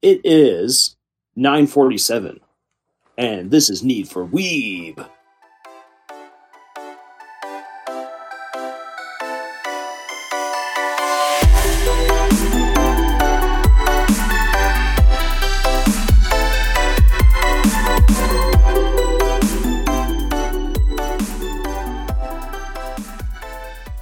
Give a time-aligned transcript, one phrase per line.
[0.00, 0.94] It is
[1.34, 2.38] 947,
[3.16, 5.04] and this is Need for Weeb.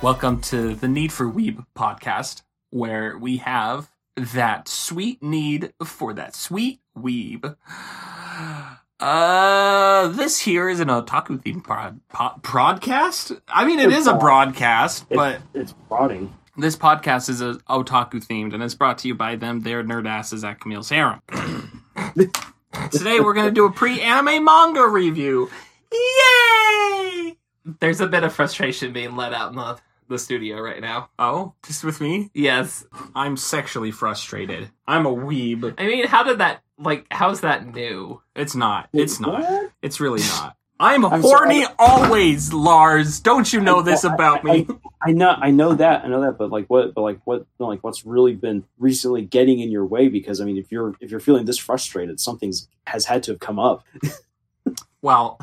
[0.03, 6.35] Welcome to the Need for Weeb podcast, where we have that sweet need for that
[6.35, 7.57] sweet weeb.
[8.99, 13.33] Uh, this here is an otaku themed prod, pod, broadcast.
[13.49, 16.35] I mean, it is a broadcast, but It's rotting.
[16.57, 19.61] this podcast is a otaku themed, and it's brought to you by them.
[19.61, 21.21] Their nerd asses at Camille's Harem.
[22.91, 25.51] Today, we're gonna do a pre-anime manga review.
[25.93, 27.37] Yay!
[27.81, 29.59] There's a bit of frustration being let out in
[30.09, 31.11] the, the studio right now.
[31.19, 32.31] Oh, just with me?
[32.35, 32.85] Yes.
[33.15, 34.71] I'm sexually frustrated.
[34.87, 35.75] I'm a weeb.
[35.79, 38.23] I mean, how did that, like, how's that new?
[38.35, 38.89] It's not.
[38.93, 39.41] It's not.
[39.41, 39.73] What?
[39.83, 40.57] It's really not.
[40.79, 41.75] I'm, I'm horny sorry.
[41.79, 43.21] always, Lars.
[43.21, 44.67] Don't you know this about me?
[45.03, 47.83] I know, I know that, I know that, but like, what, but like, what, like,
[47.83, 50.09] what's really been recently getting in your way?
[50.09, 53.41] Because I mean, if you're if you're feeling this frustrated, something's has had to have
[53.41, 53.85] come up.
[55.03, 55.39] Well,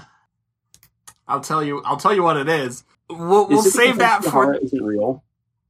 [1.26, 1.82] I'll tell you.
[1.86, 2.84] I'll tell you what it is.
[3.10, 4.56] We'll, we'll save that for.
[4.56, 5.24] isn't real.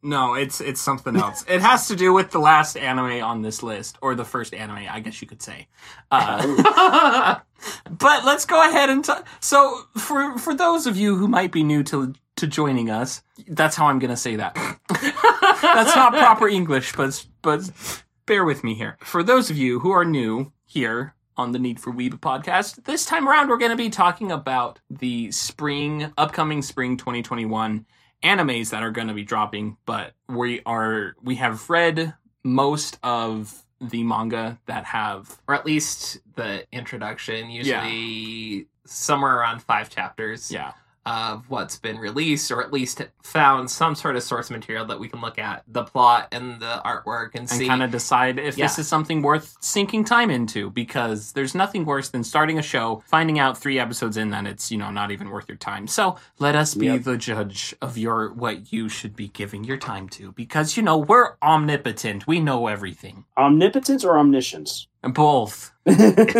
[0.05, 1.45] No, it's it's something else.
[1.47, 4.85] it has to do with the last anime on this list, or the first anime,
[4.89, 5.67] I guess you could say.
[6.11, 7.39] Uh,
[7.89, 11.63] but let's go ahead and t- so for for those of you who might be
[11.63, 14.55] new to to joining us, that's how I'm gonna say that.
[15.61, 17.71] that's not proper English, but but
[18.25, 18.97] bear with me here.
[18.99, 23.05] For those of you who are new here on the Need for Weeb podcast, this
[23.05, 27.85] time around we're going to be talking about the spring, upcoming spring 2021
[28.23, 29.77] animes that are going to be dropping.
[29.85, 36.19] But we are we have read most of the manga that have or at least
[36.35, 40.51] the introduction, usually somewhere around five chapters.
[40.51, 40.73] Yeah
[41.05, 45.09] of what's been released, or at least found some sort of source material that we
[45.09, 47.67] can look at the plot and the artwork and, and see.
[47.67, 52.09] kind of decide if this is something worth sinking time into because there's nothing worse
[52.09, 55.29] than starting a show finding out 3 episodes in that it's you know not even
[55.29, 55.87] worth your time.
[55.87, 57.03] So let us be Yep.
[57.03, 60.97] the judge of your what you should be giving your time to because you know
[60.97, 62.27] we're omnipotent.
[62.27, 63.25] We know everything.
[63.37, 64.87] Omnipotence or omniscience?
[65.03, 65.71] both.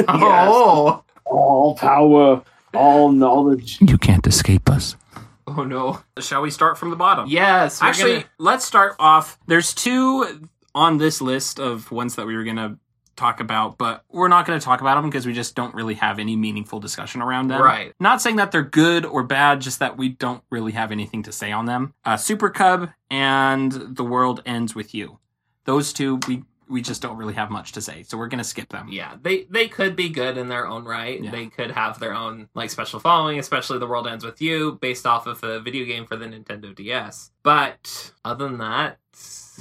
[0.07, 2.43] Oh, all power,
[2.73, 3.77] all knowledge.
[3.81, 4.95] you can't escape us
[5.47, 6.01] oh no!
[6.19, 9.37] shall we start from the bottom Yes, Actually, gonna- let's start off.
[9.47, 12.77] There's two on this list of ones that we were going to
[13.15, 15.93] talk about, but we're not going to talk about them because we just don't really
[15.95, 17.61] have any meaningful discussion around them.
[17.61, 17.93] Right.
[17.99, 21.31] Not saying that they're good or bad, just that we don't really have anything to
[21.31, 21.93] say on them.
[22.03, 25.19] Uh, Super Cub and The World Ends with You.
[25.65, 28.43] Those two, we we just don't really have much to say, so we're going to
[28.43, 28.87] skip them.
[28.89, 31.21] yeah, they they could be good in their own right.
[31.21, 31.31] Yeah.
[31.31, 35.05] They could have their own like special following, especially The World Ends with You, based
[35.05, 37.31] off of a video game for the Nintendo DS.
[37.43, 38.97] But other than that,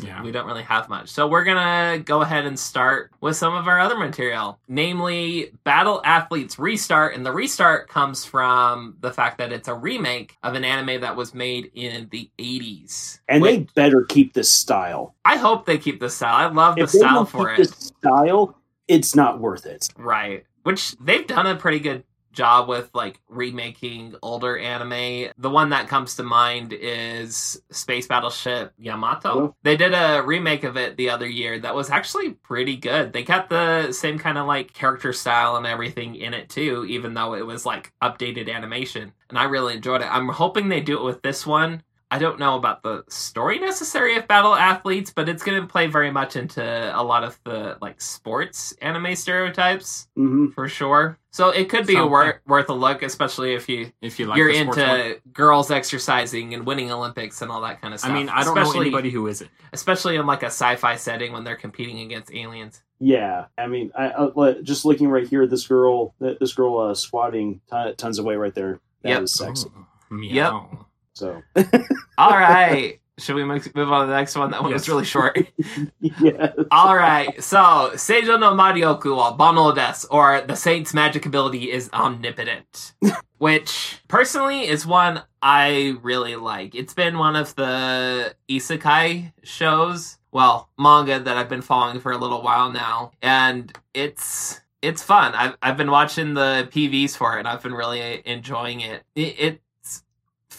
[0.00, 0.22] Yeah.
[0.22, 1.08] we don't really have much.
[1.10, 6.00] So we're gonna go ahead and start with some of our other material, namely Battle
[6.04, 10.64] Athletes Restart, and the restart comes from the fact that it's a remake of an
[10.64, 13.20] anime that was made in the 80s.
[13.28, 15.14] And Wait, they better keep this style.
[15.24, 16.34] I hope they keep the style.
[16.34, 17.68] I love the If they style don't for keep it.
[17.68, 18.56] this style,
[18.88, 19.88] it's not worth it.
[19.96, 20.44] Right.
[20.62, 25.30] Which they've done a pretty good job with like remaking older anime.
[25.38, 29.56] The one that comes to mind is Space Battleship Yamato.
[29.62, 33.12] They did a remake of it the other year that was actually pretty good.
[33.12, 37.14] They kept the same kind of like character style and everything in it too, even
[37.14, 39.12] though it was like updated animation.
[39.28, 40.14] And I really enjoyed it.
[40.14, 41.82] I'm hoping they do it with this one.
[42.12, 45.86] I don't know about the story necessary of Battle Athletes, but it's going to play
[45.86, 51.18] very much into a lot of the like sports anime stereotypes hmm for sure.
[51.30, 54.36] So it could be a wor- worth a look, especially if you If you like
[54.36, 55.14] you're into one.
[55.32, 58.10] girls exercising and winning Olympics and all that kind of stuff.
[58.10, 59.50] I mean, I don't know anybody who isn't.
[59.72, 62.82] especially in like a sci-fi setting when they're competing against aliens.
[63.00, 67.62] Yeah, I mean, I, I just looking right here, this girl, this girl uh, squatting
[67.70, 68.80] ton, tons away right there.
[69.00, 69.48] That is Yep.
[69.48, 69.68] sexy.
[69.70, 70.86] Ooh, meow.
[71.14, 71.42] So
[72.18, 74.50] All right, should we move move on to the next one?
[74.50, 74.80] That one Yes.
[74.80, 75.38] was really short.
[76.00, 81.70] yeah, All right, so Seijo no Maryoku wa Bannou desu, or the Saint's magic ability
[81.70, 82.94] is omnipotent,
[83.38, 86.74] which personally is one I really like.
[86.74, 92.18] It's been one of the isekai shows, well, manga that I've been following for a
[92.18, 95.34] little while now, and it's it's fun.
[95.34, 99.02] I've I've been watching the PVs for it, and I've been really enjoying it.
[99.14, 99.58] it it's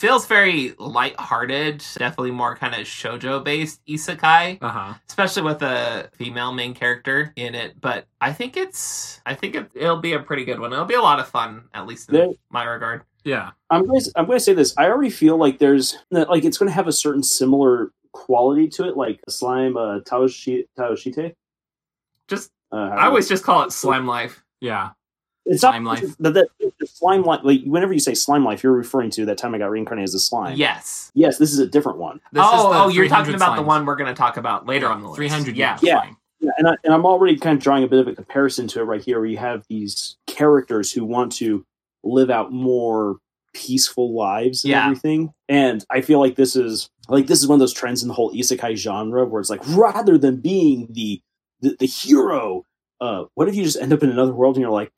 [0.03, 4.93] feels very lighthearted, definitely more kind of shojo based isekai, Uh huh.
[5.07, 7.79] especially with a female main character in it.
[7.79, 10.73] But I think it's, I think it, it'll be a pretty good one.
[10.73, 13.03] It'll be a lot of fun, at least in There- my regard.
[13.23, 13.51] Yeah.
[13.69, 14.73] I'm going to, I'm going to say this.
[14.77, 18.89] I already feel like there's like it's going to have a certain similar quality to
[18.89, 21.33] it, like slime uh, Taoshi, Taoshite.
[22.27, 24.43] Just, Uh, I always just call it slime life.
[24.59, 24.89] Yeah.
[25.45, 26.15] It's Slime not life.
[26.19, 26.47] The, the,
[26.79, 27.41] the slime life.
[27.43, 30.13] Like whenever you say slime life, you're referring to that time I got reincarnated as
[30.13, 30.55] a slime.
[30.57, 31.11] Yes.
[31.15, 32.21] Yes, this is a different one.
[32.31, 34.37] This is oh, the oh, you're talking 300 about the one we're going to talk
[34.37, 35.17] about later on the list.
[35.17, 35.57] Three hundred.
[35.57, 35.77] Yeah.
[35.81, 36.01] Yeah.
[36.01, 36.17] slime.
[36.39, 38.81] Yeah, and, I, and I'm already kind of drawing a bit of a comparison to
[38.81, 41.65] it right here, where you have these characters who want to
[42.03, 43.17] live out more
[43.53, 44.83] peaceful lives and Yeah.
[44.85, 45.33] everything.
[45.47, 48.13] And I feel like this is like this is one of those trends in the
[48.13, 51.21] whole isekai genre where it's like rather than being the
[51.61, 52.65] the, the hero,
[52.99, 54.91] uh, what if you just end up in another world and you're like,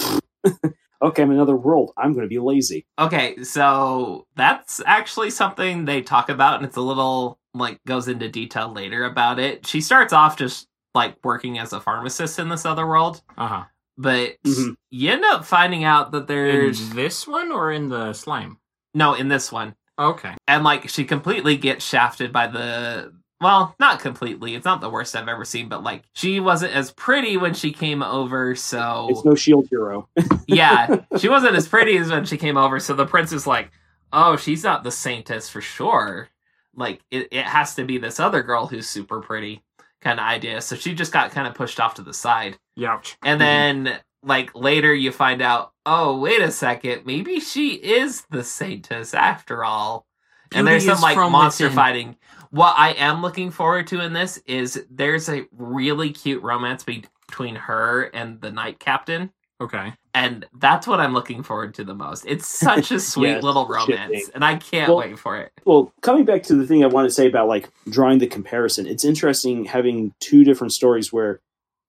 [1.02, 1.92] okay, I'm in another world.
[1.98, 2.86] I'm going to be lazy.
[3.00, 8.28] Okay, so that's actually something they talk about, and it's a little like goes into
[8.30, 9.66] detail later about it.
[9.66, 13.64] She starts off just like working as a pharmacist in this other world, Uh huh.
[13.98, 14.76] but Mhm.
[14.90, 18.58] you end up finding out that In there's this one or in the slime?
[18.94, 20.34] no in this one, Okay.
[20.48, 23.14] and like she completely gets shafted by the.
[23.46, 24.56] Well, not completely.
[24.56, 27.72] It's not the worst I've ever seen, but like she wasn't as pretty when she
[27.72, 30.10] came over, so It's no shield hero.
[30.48, 32.80] yeah, she wasn't as pretty as when she came over.
[32.80, 33.70] So the prince is like,
[34.12, 36.30] "Oh, she's not the saintess for sure.
[36.76, 39.62] Like it, it has to be this other girl who's super pretty."
[40.02, 40.60] Kind of idea.
[40.60, 43.16] So she just got kind of pushed off to the side, Youch.
[43.22, 43.84] and mm-hmm.
[43.84, 49.14] then like later you find out, oh wait a second, maybe she is the saintess
[49.14, 50.08] after all.
[50.52, 51.76] and there's some like monster within.
[51.76, 52.16] fighting.
[52.56, 57.04] What I am looking forward to in this is there's a really cute romance be-
[57.28, 59.30] between her and the knight captain
[59.60, 59.92] Okay.
[60.14, 62.24] and that's what I'm looking forward to the most.
[62.26, 65.52] It's such a sweet Yes, little romance, and I can't Well- wait for it.
[65.66, 68.88] Well, coming back to the thing I want to say about like drawing the comparison,
[68.88, 71.42] it's interesting having two different stories where,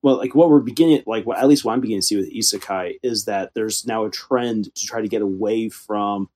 [0.02, 2.32] well, like what we're beginning, like what at least what I'm beginning to see with
[2.34, 6.28] isekai is that there's now a trend to try to get away from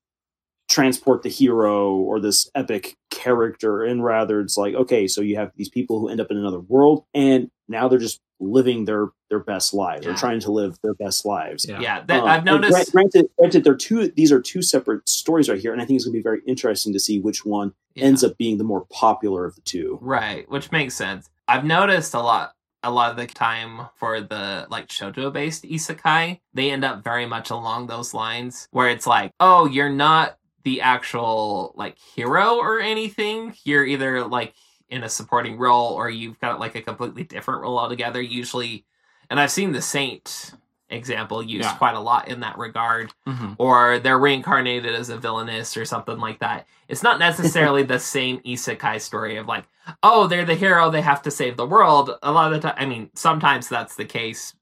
[0.71, 5.53] transport the hero or this epic character, and rather it's like okay, so you have
[5.57, 9.41] these people who end up in another world, and now they're just living their their
[9.41, 10.07] best lives.
[10.07, 11.67] They're trying to live their best lives.
[11.69, 11.81] Yeah.
[11.81, 12.73] Yeah, that, Um, I've noticed.
[12.73, 14.09] gra- Granted, granted, they're two.
[14.09, 16.41] These are two separate stories right here, and I think it's going to be very
[16.47, 19.99] interesting to see which one yeah, ends up being the more popular of the two.
[20.01, 21.29] right, which makes sense.
[21.47, 22.55] I've noticed a lot.
[22.83, 27.27] A lot of the time for the like shojo based isekai, they end up very
[27.27, 32.81] much along those lines where it's like, oh, you're not the actual like hero or
[32.81, 33.55] anything.
[33.65, 34.55] You're either like
[34.89, 38.21] in a supporting role or you've got like a completely different role altogether.
[38.21, 38.85] Usually,
[39.31, 40.53] and I've seen the Saint
[40.93, 41.77] example used Yeah.
[41.77, 43.13] quite a lot in that regard.
[43.27, 46.67] hmm or they're reincarnated as a villainess or something like that.
[46.89, 49.67] It's not necessarily the same isekai story of like,
[50.03, 52.11] oh, they're the hero, they have to save the world.
[52.23, 54.55] A lot of the time, I mean, sometimes that's the case,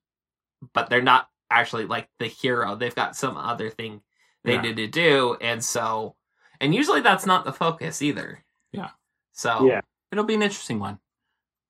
[0.75, 2.75] but they're not actually like the hero.
[2.77, 4.03] They've got some other thing
[4.45, 4.63] they Yeah.
[4.63, 6.15] did to do, and so,
[6.61, 8.45] and usually that's not the focus either.
[8.73, 8.91] Yeah.
[9.33, 9.81] So Yeah.
[10.11, 10.99] It'll be an interesting one.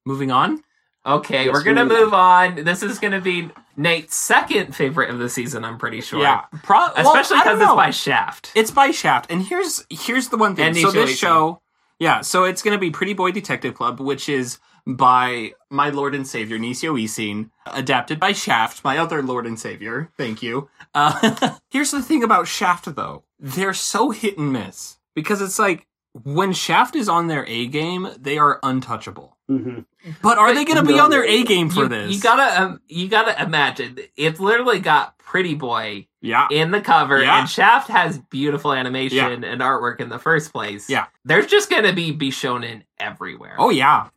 [0.07, 0.63] Moving on.
[1.07, 2.65] okay, Yes, we're gonna we- move on.
[2.65, 5.65] This is gonna be Nate's second favorite of the season.
[5.65, 6.21] I'm pretty sure.
[6.21, 6.45] Yeah.
[6.63, 8.53] Pro- Especially I don't because it's by Shaft.
[8.55, 10.67] It's by Shaft, and here's here's the one thing.
[10.67, 11.17] And so Nisho this Ichi.
[11.17, 11.63] show,
[11.99, 16.27] yeah, so it's gonna be Pretty Boy Detective Club, which is by my Lord and
[16.27, 20.11] Savior Nisio Isin, adapted by Shaft, my other Lord and Savior.
[20.17, 20.71] Thank you.
[20.95, 25.87] Uh, here's the thing about Shaft, though: they're so hit and miss because it's like
[26.13, 29.37] when Shaft is on their A game, they are untouchable.
[29.49, 29.81] hmm
[30.23, 32.15] But are they gonna be no, on their A game for you, this?
[32.15, 33.99] You gotta, um, you gotta imagine.
[34.17, 36.49] It's literally got Pretty Boy yeah.
[36.51, 37.41] in the cover, Yeah.
[37.41, 40.89] and Shaft has beautiful animation and artwork in the first place.
[40.89, 41.07] Yeah.
[41.25, 43.57] there's just gonna be be shown in everywhere.
[43.59, 44.09] Oh yeah.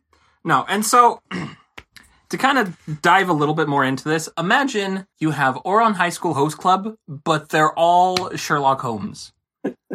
[0.44, 1.20] No, and so
[2.30, 6.08] to kind of dive a little bit more into this, imagine you have Ouran High
[6.08, 9.32] School Host Club, but they're all Sherlock Holmes.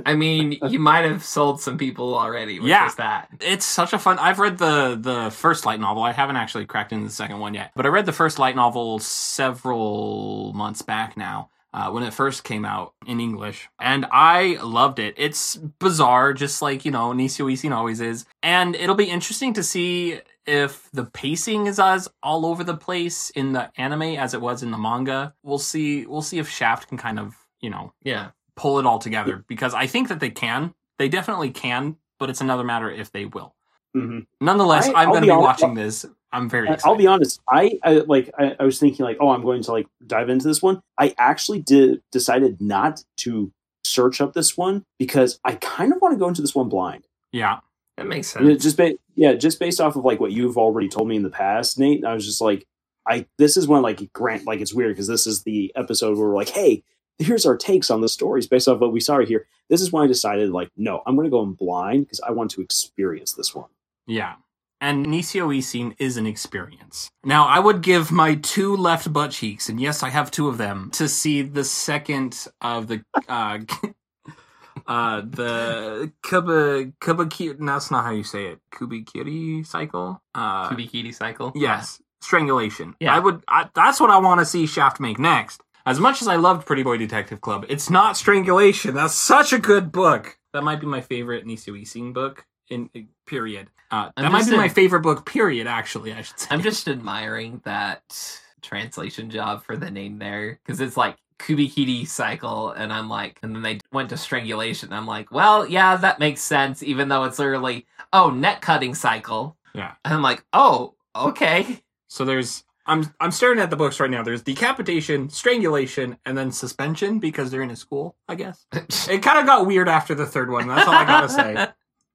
[0.05, 2.59] I mean, you might have sold some people already.
[2.59, 2.89] With Yeah.
[2.97, 3.29] that.
[3.41, 4.17] It's such a fun.
[4.19, 6.03] I've read the the first light novel.
[6.03, 8.55] I haven't actually cracked into the second one yet, but I read the first light
[8.55, 11.49] novel several months back now.
[11.73, 15.13] Uh, when it first came out in English, and I loved it.
[15.17, 19.61] It's bizarre, just like you know Nisio Isin always is, and it'll be interesting to
[19.63, 24.41] see if the pacing is as all over the place in the anime as it
[24.41, 25.33] was in the manga.
[25.43, 26.05] We'll see.
[26.05, 29.73] We'll see if Shaft can kind of you know Yeah, pull it all together because
[29.73, 30.73] I think that they can.
[30.99, 33.55] They definitely can, but it's another matter if they will.
[33.93, 36.05] hmm Nonetheless, I- I'm going to be honest- watching this.
[36.33, 36.85] I'm very excited.
[36.85, 37.39] I'll be honest.
[37.49, 38.29] I, I like.
[38.37, 40.81] I, I was thinking like, oh, I'm going to like dive into this one.
[40.99, 43.53] I actually did decided not to
[43.85, 47.07] search up this one because I kind of want to go into this one blind.
[47.31, 47.59] Yeah.
[47.95, 48.63] That makes I mean, sense.
[48.63, 51.29] just ba- yeah, just based off of like what you've already told me in the
[51.29, 52.03] past, Nate.
[52.03, 52.67] I was just like,
[53.07, 56.27] I this is one like grant like it's weird because this is the episode where
[56.27, 56.83] we're like, hey,
[57.19, 59.47] here's our takes on the stories based off what we saw here.
[59.69, 62.31] This is when I decided like, no, I'm going to go in blind because I
[62.31, 63.69] want to experience this one.
[64.05, 64.35] Yeah.
[64.79, 67.09] And Nisio Isin is an experience.
[67.23, 70.59] Now, I would give my two left butt cheeks, and yes, I have two of
[70.59, 73.57] them, to see the second of the uh
[74.87, 78.59] uh the Kuba Kubakiri that's not how you say it.
[78.71, 80.21] Kubikiri cycle?
[80.35, 81.53] Uh Kubikiti cycle.
[81.55, 82.95] Yes, strangulation.
[82.99, 83.15] Yeah.
[83.15, 83.43] I would.
[83.47, 85.61] I, that's what I want to see Shaft make next.
[85.87, 88.93] As much as I loved Pretty Boy Detective Club, it's not strangulation.
[88.93, 90.37] That's such a good book.
[90.51, 92.45] That might be my favorite Nisio Isin book.
[92.69, 92.89] In
[93.25, 93.69] period.
[93.89, 95.25] Uh, that might be my favorite book.
[95.25, 95.65] Period.
[95.65, 96.47] Actually, I should say.
[96.51, 102.71] I'm just admiring that translation job for the name there because it's like Kubikiti cycle,
[102.71, 104.91] and I'm like, and then they went to strangulation.
[104.91, 109.55] I'm like, well, yeah, that makes sense, even though it's literally oh net cutting cycle.
[109.73, 109.93] Yeah.
[110.03, 111.81] and I'm like, oh, okay.
[112.09, 112.65] So there's.
[112.87, 114.23] I'm I'm staring at the books right now.
[114.23, 118.15] There's decapitation, strangulation, and then suspension because they're in a school.
[118.27, 120.67] I guess it kind of got weird after the third one.
[120.67, 121.67] That's all I gotta say.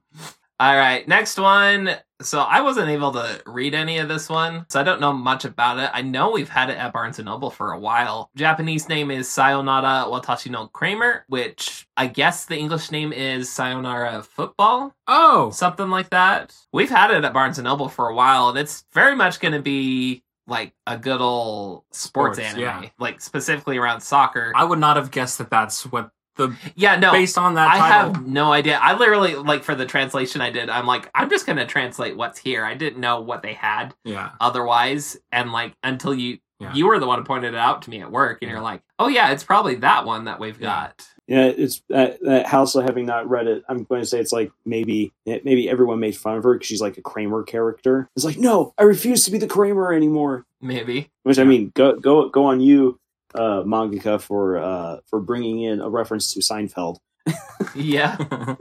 [0.58, 1.96] All right, next one.
[2.22, 5.44] So I wasn't able to read any of this one, so I don't know much
[5.44, 5.90] about it.
[5.92, 8.30] I know we've had it at Barnes and Noble for a while.
[8.36, 14.22] Japanese name is Sayonara Watashi no Cramer, which I guess the English name is Sayonara
[14.22, 16.56] Football, Oh, something like that.
[16.72, 19.52] We've had it at Barnes and Noble for a while, and it's very much going
[19.52, 22.88] to be like a good old sports, Sports, anime, yeah.
[22.98, 24.52] like specifically around soccer.
[24.54, 25.50] I would not have guessed that.
[25.50, 28.14] That's what the yeah, no, based on that I title.
[28.14, 28.78] have no idea.
[28.80, 30.68] I literally like for the translation I did.
[30.68, 32.64] I'm like, I'm just gonna translate what's here.
[32.64, 34.30] I didn't know what they had yeah.
[34.40, 36.74] otherwise, and like until you Yeah.
[36.74, 38.82] you were the one who pointed it out to me at work, and you're like,
[38.98, 40.90] oh yeah, it's probably that one that we've Yeah.
[41.28, 43.64] Yeah, it's uh, uh, Halsa having not read it.
[43.68, 46.80] I'm going to say it's like maybe maybe everyone made fun of her because she's
[46.80, 48.08] like a Kramer character.
[48.14, 50.44] It's like, no, I refuse to be the Kramer anymore.
[50.60, 51.10] Maybe.
[51.24, 53.00] Which I mean, go go go on you,
[53.34, 56.98] uh, mangaka, for uh, for bringing in a reference to Seinfeld.
[57.74, 58.16] Yeah.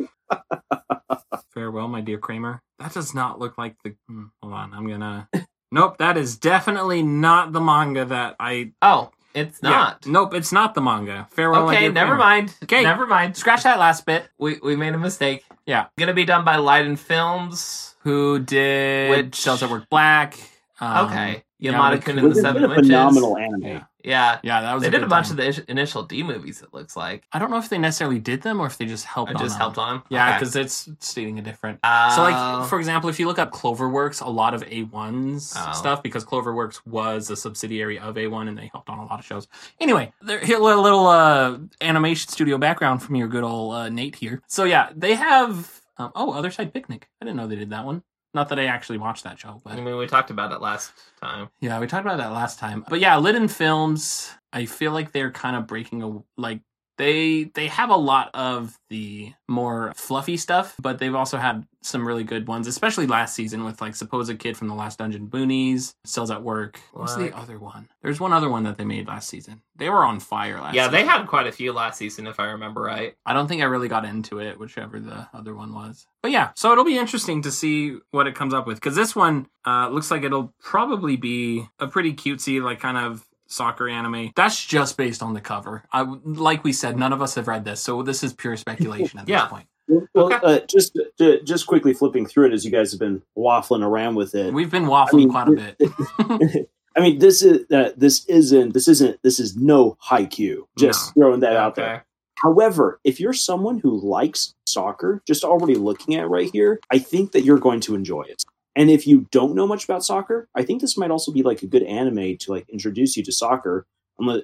[1.53, 2.61] Farewell, my dear Kramer.
[2.79, 3.95] That does not look like the.
[4.07, 5.29] hmm, Hold on, I'm gonna.
[5.71, 8.71] Nope, that is definitely not the manga that I.
[8.81, 10.05] Oh, it's Yeah, not.
[10.07, 11.27] nope, it's not the manga.
[11.31, 12.23] Farewell, Okay, dear never Kramer.
[12.23, 12.53] mind.
[12.63, 12.81] Okay.
[12.83, 13.35] never mind.
[13.37, 14.27] Scratch that last bit.
[14.39, 15.43] We we made a mistake.
[15.65, 15.85] Yeah.
[15.99, 17.95] Gonna be done by Liden Films.
[18.01, 20.35] Who did Which- Delta Work Black?
[20.79, 21.43] Um, okay.
[21.59, 22.87] yeah, Yamada like- Kun It and the was a Seven bit Witches.
[22.87, 23.61] phenomenal anime.
[23.63, 24.39] Yeah, Yeah.
[24.43, 24.83] yeah, that was.
[24.83, 25.39] They did a bunch time.
[25.39, 27.23] of the initial D movies, it looks like.
[27.33, 29.31] I don't know if they necessarily did them or if they just helped.
[29.31, 29.59] I on just them.
[29.59, 30.03] helped on them.
[30.09, 30.39] Yeah, Okay.
[30.39, 31.79] because it's stating a different.
[31.83, 35.71] Uh, So, like, for example, if you look up Cloverworks, a lot of A1's Oh.
[35.73, 39.25] stuff, because Cloverworks was a subsidiary of A1 and they helped on a lot of
[39.25, 39.47] shows.
[39.79, 43.89] Anyway, there, here, a little, little uh, animation studio background from your good old uh,
[43.89, 44.41] Nate here.
[44.47, 45.81] So, yeah, they have.
[45.97, 47.07] Um, oh, Other Side Picnic.
[47.21, 48.03] I didn't know they did that one.
[48.35, 50.91] Not that I actually watched that show, but I mean, we talked about it last
[51.21, 51.49] time.
[51.61, 52.83] yeah, we talked about that last time.
[52.89, 56.59] But yeah, Liden Films, I feel like they're kind of breaking a like
[56.97, 62.07] they they have a lot of the more fluffy stuff, but they've also had some
[62.07, 65.93] really good ones, especially last season with like Supposed Kid from the Last Dungeon Boonies,
[66.03, 66.79] Cells at Work.
[66.93, 67.89] What's the other one?
[68.01, 69.61] There's one other one that they made last season.
[69.75, 72.45] They were on fire last yeah, they had quite a few last season, if I
[72.45, 73.15] remember right.
[73.25, 76.07] I don't think I really got into it, whichever the other one was.
[76.21, 79.15] But yeah, so it'll be interesting to see what it comes up with because this
[79.15, 84.31] one uh, looks like it'll probably be a pretty cutesy, like kind of soccer anime.
[84.35, 85.83] That's just based on the cover.
[85.91, 89.19] I like we said, none of us have read this, so this is pure speculation
[89.19, 89.41] at Yeah.
[89.43, 89.67] this point.
[90.13, 90.39] Well, Okay.
[90.43, 94.15] uh, just ju- just quickly flipping through it as you guys have been waffling around
[94.15, 94.51] with it.
[94.53, 96.69] We've been waffling I mean, quite a bit.
[96.97, 100.63] I mean, this is uh, this isn't this isn't this is no haiku.
[100.77, 102.05] Just throwing that out there.
[102.41, 106.97] However, if you're someone who likes soccer, just already looking at it right here, I
[106.99, 108.43] think that you're going to enjoy it.
[108.75, 111.63] And if you don't know much about soccer, I think this might also be like
[111.63, 113.87] a good anime to like introduce you to soccer.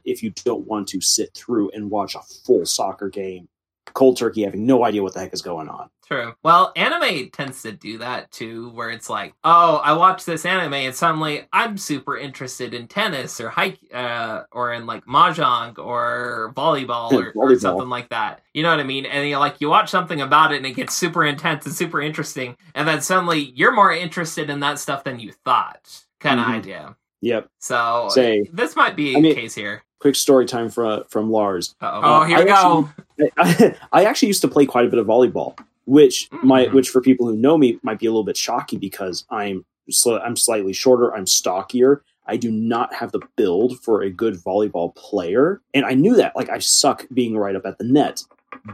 [0.06, 3.50] If you don't want to sit through and watch a full soccer game,
[3.94, 5.90] cold turkey, having no idea what the heck is going on.
[6.08, 6.34] True.
[6.44, 10.74] Well, anime tends to do that too, where it's like, oh, I watched this anime
[10.74, 16.52] and suddenly I'm super interested in tennis or hike, uh, or in like mahjong or
[16.56, 18.42] volleyball or, or something like that.
[18.54, 19.06] You know what I mean?
[19.06, 22.02] And you like you watch something about it and it gets super intense and super
[22.02, 26.04] interesting, and then suddenly you're more interested in that stuff than you thought.
[26.20, 26.50] Kind of Mhm.
[26.58, 26.96] idea.
[27.22, 27.48] Yep.
[27.60, 29.84] So Say, this might be I mean- case here.
[30.02, 31.76] Quick story time from from Lars.
[31.82, 32.02] Uh-oh.
[32.04, 32.90] oh, here I we go.
[33.38, 36.74] I, I actually used to play quite a bit of volleyball, which might, Mhm.
[36.74, 40.22] which for people who know me might be a little bit shocking because I'm sli-
[40.24, 44.96] I'm slightly shorter, I'm stockier, I do not have the build for a good volleyball
[44.96, 45.62] player.
[45.74, 46.36] And I knew that.
[46.36, 48.24] Like, I suck being right up at the net.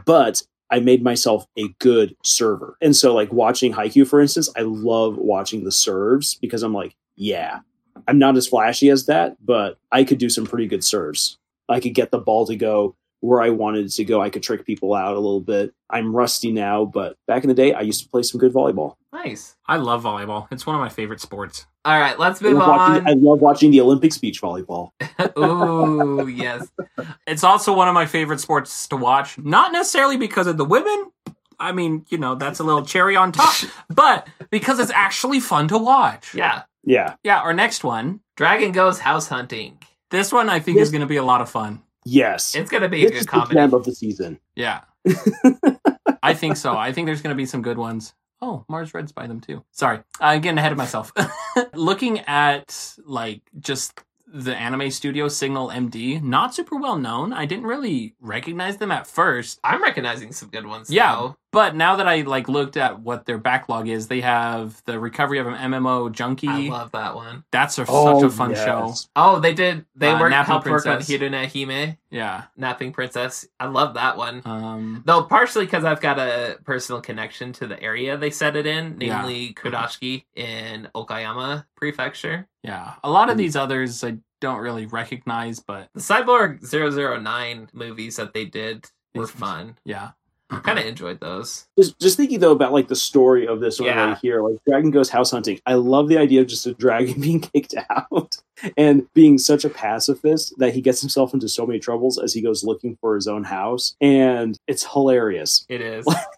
[0.04, 2.76] But I made myself a good server.
[2.82, 6.94] And so, like, watching Haikyuu, for instance, I love watching the serves because I'm like,
[7.16, 7.60] yeah,
[8.08, 11.38] I'm not as flashy as that, but I could do some pretty good serves.
[11.68, 14.22] I could get the ball to go where I wanted it to go.
[14.22, 15.74] I could trick people out a little bit.
[15.90, 18.94] I'm rusty now, but back in the day, I used to play some good volleyball.
[19.12, 19.56] Nice.
[19.66, 20.46] I love volleyball.
[20.50, 21.66] It's one of my favorite sports.
[21.84, 24.90] All right, let's move love, watching, I love watching the Olympics beach volleyball.
[25.38, 26.68] Ooh, yes.
[27.26, 29.38] It's also one of my favorite sports to watch.
[29.38, 31.10] Not necessarily because of the women.
[31.60, 33.54] I mean, you know, that's a little cherry on top,
[33.88, 36.34] but because it's actually fun to watch.
[36.34, 36.62] Yeah.
[36.84, 37.14] Yeah.
[37.24, 38.20] Yeah, our next one.
[38.36, 39.78] Dragon goes house hunting.
[40.10, 41.82] This one I think This- is going to be a lot of fun.
[42.04, 42.54] Yes.
[42.54, 43.54] It's gonna be a this is good the comedy.
[43.56, 44.38] gem of the season.
[44.56, 44.80] Yeah.
[46.22, 46.76] I think so.
[46.76, 48.14] I think there's going to be some good ones.
[48.40, 49.64] Oh, Mars Red's by them too.
[49.72, 50.00] Sorry.
[50.20, 51.12] I'm getting ahead of myself.
[51.74, 57.32] Looking at like just the anime studio Signal MD, not super well known.
[57.32, 59.58] I didn't really recognize them at first.
[59.64, 60.90] I'm recognizing some good ones.
[60.90, 61.14] Yeah.
[61.14, 61.36] though.
[61.50, 65.38] But now that I like looked at what their backlog is, they have the recovery
[65.38, 66.46] of an MMO junkie.
[66.46, 67.42] I love that one.
[67.50, 68.64] That's a, Oh, such a fun yes.
[68.64, 68.94] show.
[69.16, 69.86] Oh, they did.
[69.96, 71.52] They Uh, worked Napping helped work on Princess.
[71.54, 72.44] Hime, Yeah.
[72.56, 73.46] Napping Princess.
[73.58, 74.42] I love that one.
[74.44, 78.66] Um, Though partially because I've got a personal connection to the area they set it
[78.66, 79.16] in, Yeah.
[79.22, 82.46] namely Kurashiki in Okayama Prefecture.
[82.62, 82.94] yeah.
[83.02, 83.38] A lot of Mm.
[83.38, 89.26] these others I don't really recognize, but The Cyborg 009 movies that they did were
[89.26, 89.78] fun.
[89.84, 90.10] yeah.
[90.50, 91.66] Kind of enjoyed those.
[91.78, 94.08] Just, just thinking though about like the story of this one Yeah.
[94.10, 95.60] right here, like Dragon goes house hunting.
[95.66, 98.36] I love the idea of just a dragon being kicked out
[98.76, 102.40] and being such a pacifist that he gets himself into so many troubles as he
[102.40, 105.66] goes looking for his own house, and it's hilarious.
[105.68, 106.06] It is.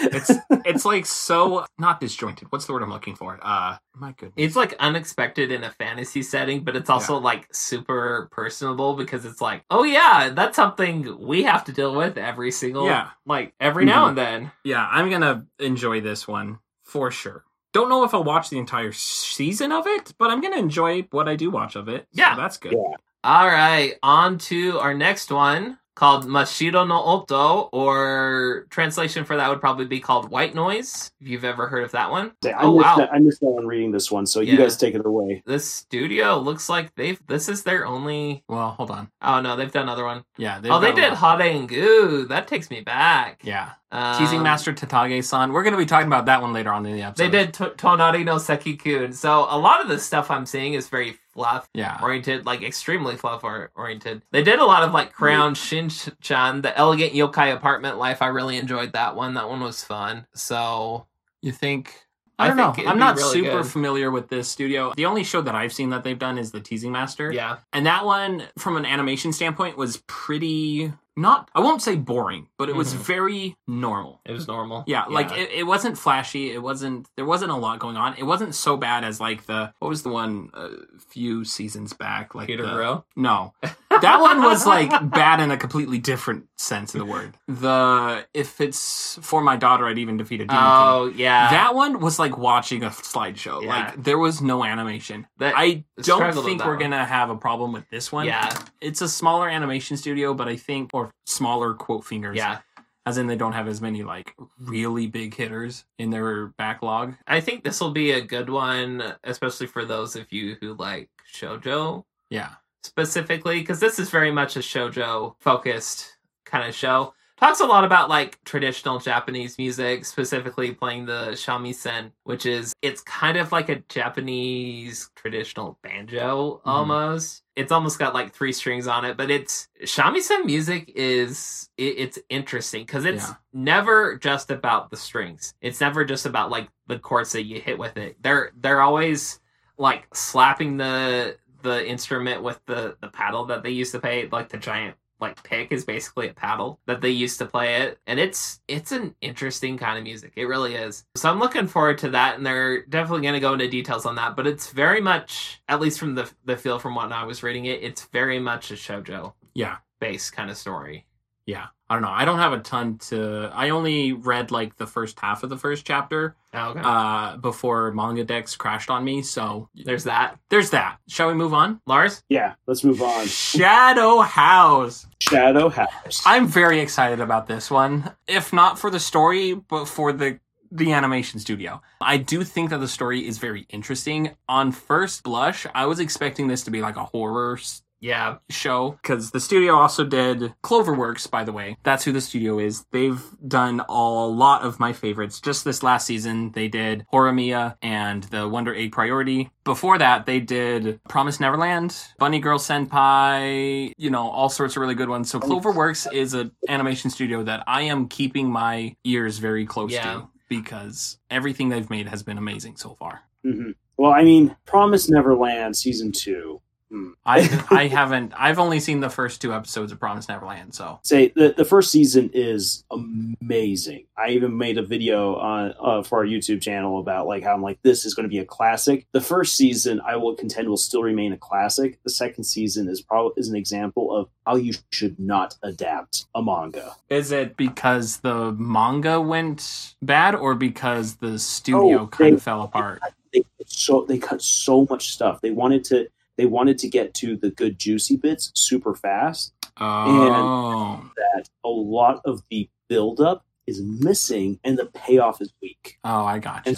[0.00, 0.30] It's
[0.64, 2.48] it's like so not disjointed.
[2.50, 3.38] What's the word I'm looking for?
[3.42, 4.34] Uh my goodness.
[4.36, 9.40] It's like unexpected in a fantasy setting, but it's also like super personable because it's
[9.40, 13.10] like, oh yeah, that's something we have to deal with every single Yeah.
[13.26, 14.52] like every now and then.
[14.64, 17.44] Yeah, I'm gonna enjoy this one for sure.
[17.72, 21.28] Don't know if I'll watch the entire season of it, but I'm gonna enjoy what
[21.28, 22.02] I do watch of it.
[22.14, 22.34] So Yeah.
[22.36, 22.72] that's good.
[22.72, 22.96] Yeah.
[23.24, 29.50] All right, on to our next one called Mashiro no Oto, or translation for that
[29.50, 31.10] would probably be called White Noise.
[31.20, 32.32] If you've ever heard of that one.
[32.44, 32.96] I Oh missed wow.
[32.98, 35.42] that, I missed that on reading this one, so you guys take it away.
[35.44, 39.10] This studio looks like they've this is their only Well, hold on.
[39.22, 40.24] oh no, they've done another one.
[40.36, 40.58] Yeah.
[40.64, 41.40] oh, they got a did lot.
[41.40, 42.28] Harengu.
[42.28, 43.40] That takes me back.
[43.42, 43.70] Yeah.
[43.90, 45.52] Um, Teasing Master Takagi-san.
[45.52, 47.24] We're gonna be talking about that one later on in the episode.
[47.24, 49.14] They did to- Tonari no Sekikun.
[49.14, 52.00] So a lot of the stuff I'm seeing is very fluff Yeah.
[52.02, 54.22] oriented, like extremely fluff or- oriented.
[54.32, 58.20] They did a lot of like Crayon Shin-chan, the Elegant Yokai Apartment Life.
[58.22, 59.34] I really enjoyed that one.
[59.34, 60.26] That one was fun.
[60.34, 61.06] So
[61.40, 61.94] You think?
[62.38, 62.92] I I don't think know.
[62.92, 63.66] I'm not really super good.
[63.66, 64.92] familiar with this studio.
[64.96, 67.32] The only show that I've seen that they've done is the Teasing Master.
[67.32, 72.46] yeah, And that one, from an animation standpoint, was pretty not I won't say boring,
[72.58, 72.98] but it was Mhm.
[72.98, 74.20] very normal.
[74.24, 74.84] it was normal.
[74.86, 76.52] Yeah, like it, it wasn't flashy.
[76.52, 78.14] It wasn't there wasn't a lot going on.
[78.16, 80.68] It wasn't so bad as like the what was the one a
[81.00, 83.04] few seasons back like Peter the, Grill.
[83.16, 83.52] No.
[84.00, 87.36] That one was like bad in a completely different sense of the word.
[87.46, 90.56] The if it's for my daughter I'd even defeat a demon.
[90.62, 91.14] Oh, king.
[91.14, 93.62] Oh yeah, That one was like watching a slideshow.
[93.62, 93.68] Yeah.
[93.68, 95.26] Like there was no animation.
[95.38, 96.78] That- I don't think we're one.
[96.78, 98.26] gonna have a problem with this one.
[98.26, 102.36] yeah, It's a smaller animation studio, but I think or smaller quote fingers.
[102.36, 102.58] yeah.
[103.06, 107.14] As in they don't have as many like really big hitters in their backlog.
[107.26, 111.08] I think this will be a good one, especially for those of you who like
[111.34, 112.50] shojo Yeah.
[112.82, 117.14] Specifically, because this is very much a shojo focused kind of show.
[117.38, 123.00] Talks a lot about like traditional Japanese music, specifically playing the shamisen, which is it's
[123.02, 126.68] kind of like a Japanese traditional banjo mm-hmm.
[126.68, 127.44] almost.
[127.54, 132.18] It's almost got like three strings on it, but it's shamisen music is it, it's
[132.28, 133.34] interesting because it's Yeah.
[133.52, 135.54] never just about the strings.
[135.60, 138.16] It's never just about like the chords that you hit with it.
[138.20, 139.38] They're they're always
[139.76, 144.48] like slapping the the instrument with the the paddle that they used to play like
[144.48, 147.98] the giant like pick is basically a paddle that they used to play it.
[148.06, 150.32] And it's it's an interesting kind of music.
[150.36, 151.04] It really is.
[151.16, 154.14] So i'm looking forward to that and they're definitely going to go into details on
[154.14, 157.42] that but it's very much at least from the the feel from what i was
[157.42, 159.78] reading it it's very much a shojo Yeah.
[159.98, 161.04] based kind of story
[161.48, 161.66] Yeah.
[161.90, 162.10] I don't know.
[162.10, 165.56] I don't have a ton to I only read like the first half of the
[165.56, 170.68] first chapter oh, okay uh before Manga Dex crashed on me, so there's that there's
[170.70, 170.98] that.
[171.08, 171.80] Shall we move on?
[171.86, 173.26] lars Yeah, let's move on.
[173.26, 175.06] Shadow House.
[175.22, 176.22] Shadow House.
[176.26, 178.12] I'm very excited about this one.
[178.26, 181.80] If not for the story, but for the the animation studio.
[182.02, 184.36] I do think that the story is very interesting.
[184.46, 188.36] On first blush, I was expecting this to be like a horror s- Yeah.
[188.50, 191.76] show because the studio also did Cloverworks, by the way.
[191.82, 192.84] That's who the studio is.
[192.92, 195.40] They've done a lot of my favorites.
[195.40, 199.50] Just this last season, they did Horimiya and the Wonder Egg Priority.
[199.64, 204.94] Before that, they did Promise Neverland, Bunny Girl Senpai, you know, all sorts of really
[204.94, 205.30] good ones.
[205.30, 210.02] So Cloverworks is an animation studio that I am keeping my ears very close Yeah.
[210.14, 213.20] to because everything they've made has been amazing so far.
[213.42, 216.60] hmm Well, I mean, Promise Neverland season two.
[216.90, 217.10] Hmm.
[217.26, 221.28] I I haven't I've only seen the first two episodes of Promise Neverland, so Say
[221.36, 224.06] the the first season is amazing.
[224.16, 227.62] I even made a video on uh, for our YouTube channel about like how I'm
[227.62, 229.06] like this is going to be a classic.
[229.12, 231.98] The first season I will contend will still remain a classic.
[232.04, 236.42] The second season is probably is an example of how you should not adapt a
[236.42, 236.96] manga.
[237.10, 242.42] Is it because the manga went bad or because the studio Oh, kind they- of
[242.42, 243.00] fell apart?
[243.32, 245.42] They so they cut so much stuff.
[245.42, 249.52] They wanted to they wanted to get to the good juicy bits super fast.
[249.76, 251.10] Oh.
[251.16, 255.98] That a lot of the buildup is missing and the payoff is weak.
[256.04, 256.70] Oh, I gotcha.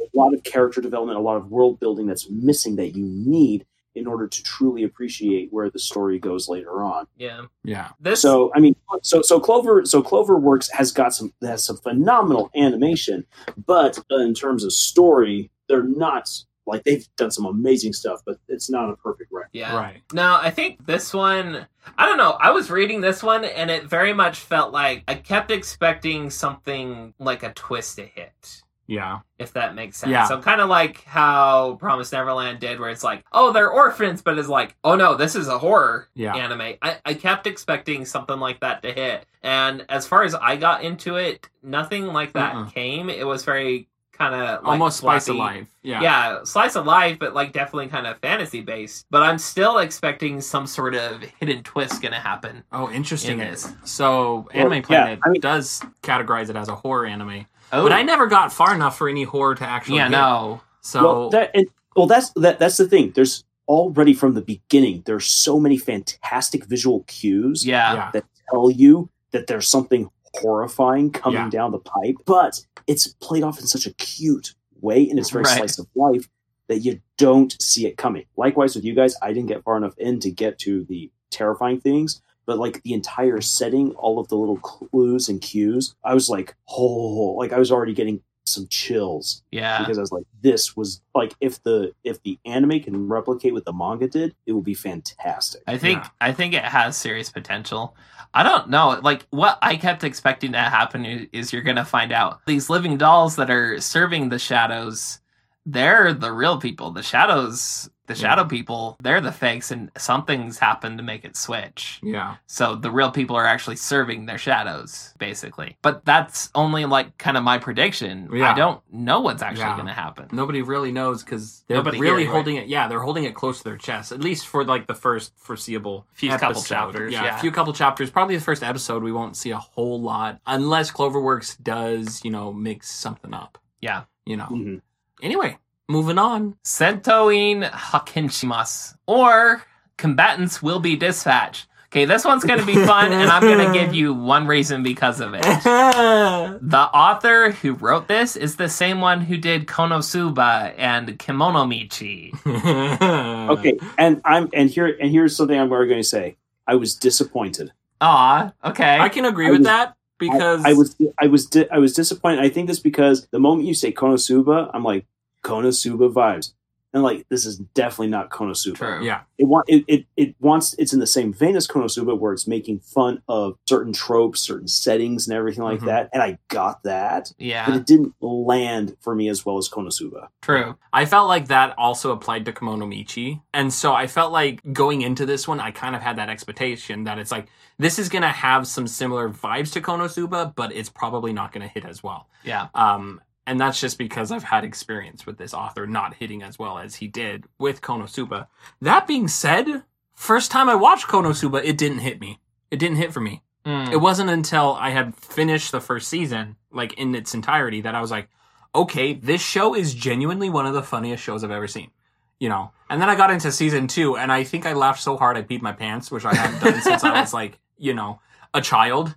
[0.00, 3.66] a lot of character development, a lot of world building that's missing that you need
[3.94, 7.06] in order to truly appreciate where the story goes later on.
[7.16, 7.46] Yeah.
[7.64, 7.90] Yeah.
[8.00, 12.50] This So I mean, so so Clover so Cloverworks has got some has some phenomenal
[12.54, 13.26] animation,
[13.66, 16.30] but in terms of story, they're not
[16.68, 19.50] like they've done some amazing stuff, but it's not a perfect record.
[19.52, 19.74] yeah.
[19.76, 20.02] Right.
[20.12, 21.66] No, I think this one.
[21.96, 22.32] I don't know.
[22.32, 27.14] I was reading this one, and it very much felt like I kept expecting something
[27.18, 28.62] like a twist to hit.
[28.86, 29.18] Yeah.
[29.38, 30.10] If that makes sense.
[30.12, 30.24] Yeah.
[30.26, 34.38] So kind of like how Promise Neverland did, where it's like, oh, they're orphans, but
[34.38, 36.34] it's like, oh no, this is a horror Yeah.
[36.34, 36.76] anime.
[36.80, 40.84] I, I kept expecting something like that to hit, and as far as I got
[40.84, 42.72] into it, nothing like that Mm-mm.
[42.72, 43.10] came.
[43.10, 45.66] It was very kind of like Almost slice of life.
[45.82, 46.00] Yeah.
[46.02, 49.06] Yeah, slice of life, but like definitely kind of fantasy based.
[49.10, 52.64] But I'm still expecting some sort of hidden twist gonna happen.
[52.72, 53.38] Oh, interesting.
[53.40, 53.72] In this.
[53.84, 57.92] So, Anime yeah, Planet I mean- does categorize it as a horror anime, Oh, but
[57.92, 59.96] I never got far enough for any horror to actually.
[59.98, 60.10] yeah, hit.
[60.12, 63.12] no, So well, that and well, that's that that's the thing.
[63.14, 65.02] There's already from the beginning.
[65.06, 67.64] There's so many fantastic visual cues.
[67.66, 68.10] yeah, yeah.
[68.12, 71.50] that tell you that there's something horrifying coming Yeah.
[71.50, 75.44] down the pipe, but it's played off in such a cute way and it's very
[75.44, 75.58] Right.
[75.58, 76.28] slice of life
[76.68, 78.24] that you don't see it coming.
[78.36, 81.80] Likewise with you guys, I didn't get far enough in to get to the terrifying
[81.80, 86.28] things, but like the entire setting, all of the little clues and cues, I was
[86.28, 89.78] like, oh, like I was already getting some chills yeah.
[89.78, 93.64] because I was like, this was like if the if the anime can replicate what
[93.64, 95.62] the manga did, it will be fantastic.
[95.66, 96.10] I think Yeah.
[96.20, 97.96] I think it has serious potential.
[98.34, 99.00] I don't know.
[99.02, 103.36] Like what I kept expecting to happen is you're gonna find out these living dolls
[103.36, 105.20] that are serving the shadows.
[105.66, 106.90] They're the real people.
[106.90, 108.20] The shadows, the Yeah.
[108.30, 112.00] shadow people, they're the fakes, and something's happened to make it switch.
[112.02, 112.36] yeah.
[112.46, 115.76] So the real people are actually serving their shadows, basically.
[115.82, 118.28] But that's only like kind of my prediction.
[118.32, 118.50] Yeah.
[118.52, 119.76] I don't know what's actually Yeah.
[119.76, 120.28] going to happen.
[120.32, 122.34] Nobody really knows because they're Nobody really here, right?
[122.34, 122.66] holding it.
[122.66, 126.06] Yeah, they're holding it close to their chest, at least for like the first foreseeable
[126.14, 127.36] Few couple chapters, Yeah, yeah.
[127.36, 128.10] a few couple chapters.
[128.10, 132.52] Probably the first episode, we won't see a whole lot unless Cloverworks does, you know,
[132.52, 133.58] mix something up.
[133.80, 134.04] Yeah.
[134.24, 134.46] You know.
[134.50, 134.80] Mhm.
[135.22, 136.54] Anyway, moving on.
[136.64, 138.94] Sentoin Hakenshimasu.
[139.06, 139.62] Or
[139.96, 141.66] combatants will be dispatched.
[141.86, 144.82] Okay, this one's going to be fun, and I'm going to give you one reason
[144.82, 145.42] because of it.
[146.60, 152.32] The author who wrote this is the same one who did Konosuba and Kemono Michi.
[153.50, 156.36] Okay, and I'm and here and here's something I'm already going to say.
[156.66, 157.72] I was disappointed.
[158.02, 158.98] Ah, okay.
[158.98, 161.78] I can agree I with was- that because I, I was I was di- I
[161.78, 162.40] was disappointed.
[162.40, 165.06] I think this because the moment you say Konosuba, I'm like
[165.44, 166.52] Konosuba vibes,
[166.94, 168.74] and like this is definitely not Konosuba.
[168.76, 169.04] True.
[169.04, 172.32] yeah, It want it, it it wants it's in the same vein as Konosuba, where
[172.32, 175.86] it's making fun of certain tropes, certain settings, and everything like Mhm.
[175.86, 176.10] that.
[176.14, 177.66] And I got that, Yeah.
[177.66, 180.28] but Yeah, it didn't land for me as well as Konosuba.
[180.42, 180.76] true.
[180.92, 183.42] I felt like that also applied to Kemono Michi.
[183.52, 187.04] And so I felt like going into this one, I kind of had that expectation
[187.04, 187.48] that it's like,
[187.78, 191.62] this is going to have some similar vibes to Konosuba, but it's probably not going
[191.62, 192.28] to hit as well.
[192.42, 192.68] Yeah.
[192.74, 196.76] Um, and that's just because I've had experience with this author not hitting as well
[196.76, 198.46] as he did with Konosuba.
[198.82, 199.84] That being said,
[200.14, 202.40] first time I watched Konosuba, it didn't hit me.
[202.70, 203.42] It didn't hit for me.
[203.64, 203.90] Mm.
[203.90, 208.02] It wasn't until I had finished the first season, like in its entirety, that I
[208.02, 208.28] was like,
[208.74, 211.90] okay, this show is genuinely one of the funniest shows I've ever seen.
[212.38, 215.16] You know, and then I got into season two, and I think I laughed so
[215.16, 218.20] hard I peed my pants, which I haven't done since I was like, you know,
[218.52, 219.16] a child.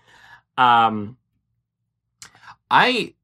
[0.56, 1.18] um,
[2.70, 3.14] I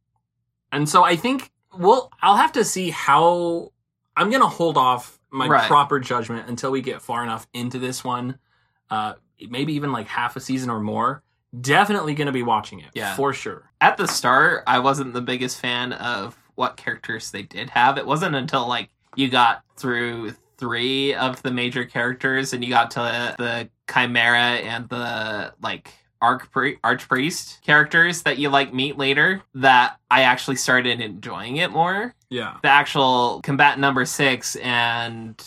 [0.75, 3.73] And so I think well, I'll have to see how
[4.17, 5.67] I'm gonna hold off my Right.
[5.67, 8.39] proper judgment until we get far enough into this one.
[8.91, 9.15] Uh,
[9.49, 11.23] maybe even like half a season or more.
[11.61, 12.91] Definitely gonna be watching it.
[12.95, 13.15] Yeah.
[13.17, 13.71] for sure.
[13.81, 17.99] At the start, I wasn't the biggest fan of what characters they did have.
[17.99, 22.93] It wasn't until like you got through three of the major characters and you got
[22.93, 25.91] to the Chimera and the like
[26.25, 32.15] Archpri- Archpriest characters that you like meet later that I actually started enjoying it more.
[32.31, 35.41] Yeah, The actual combat number six and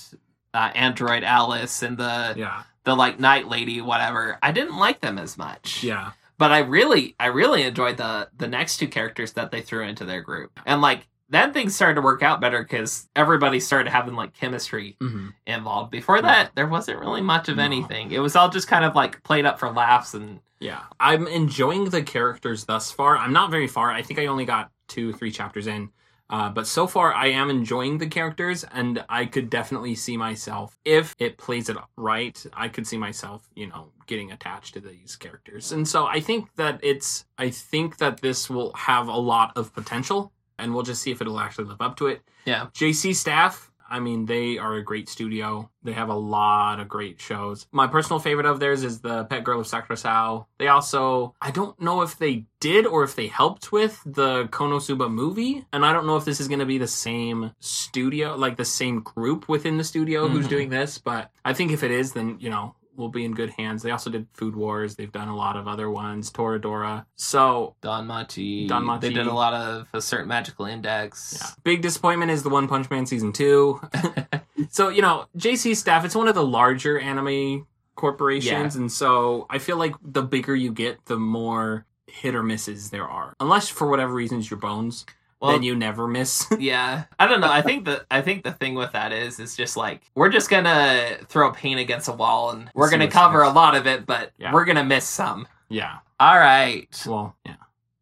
[0.53, 4.37] uh, Android Alice and the yeah, the like Night Lady whatever.
[4.41, 6.11] I didn't like them as much yeah.
[6.37, 10.05] but I really, I really enjoyed the the next two characters that they threw into
[10.05, 14.15] their group, and like then things started to work out better because everybody started having
[14.15, 15.91] like chemistry hmm involved.
[15.91, 17.63] Before that, there wasn't really much of No.
[17.63, 18.11] anything.
[18.11, 21.85] It was all just kind of like played up for laughs and Yeah, I'm enjoying
[21.85, 23.17] the characters thus far.
[23.17, 23.91] I'm not very far.
[23.91, 25.89] I think I only got two, three chapters in.
[26.29, 30.77] Uh, but so far, I am enjoying the characters, and I could definitely see myself,
[30.83, 35.15] if it plays it right, I could see myself, you know, getting attached to these
[35.15, 35.71] characters.
[35.71, 39.73] And so I think that it's, I think that this will have a lot of
[39.73, 42.21] potential, and we'll just see if it'll actually live up to it.
[42.45, 45.69] yeah, JC staff, I mean, they are a great studio.
[45.83, 47.67] They have a lot of great shows.
[47.71, 50.45] My personal favorite of theirs is the Pet Girl of Sakurasou.
[50.57, 55.09] They also, I don't know if they did or if they helped with the Konosuba
[55.09, 55.65] movie.
[55.71, 58.65] And I don't know if this is going to be the same studio, like the
[58.65, 60.49] same group within the studio who's Mhm.
[60.49, 60.97] doing this.
[60.97, 63.83] But I think if it is, then, you know, we'll be in good hands.
[63.83, 64.95] They also did Food Wars.
[64.95, 67.05] They've done a lot of other ones, Toradora.
[67.15, 68.67] So Don Machi.
[68.67, 69.01] Danmachi.
[69.01, 71.37] They did a lot of a certain magical index.
[71.39, 71.49] Yeah.
[71.63, 73.79] Big disappointment is the One Punch Man season two.
[74.69, 78.75] so, you know, JC staff, it's one of the larger anime corporations.
[78.75, 83.07] And so I feel like the bigger you get, the more hit or misses there
[83.07, 83.33] are.
[83.39, 85.05] Unless for whatever reasons you're bones,
[85.39, 86.47] Well, then you never miss.
[86.59, 87.51] yeah, I don't know.
[87.51, 90.49] I think the I think the thing with that is is just like we're just
[90.49, 94.05] gonna throw paint against a wall and we're See gonna cover a lot of it,
[94.05, 94.51] but Yeah.
[94.53, 95.47] we're gonna miss some.
[95.69, 95.97] yeah.
[96.19, 96.87] All right.
[97.05, 97.55] Well, yeah.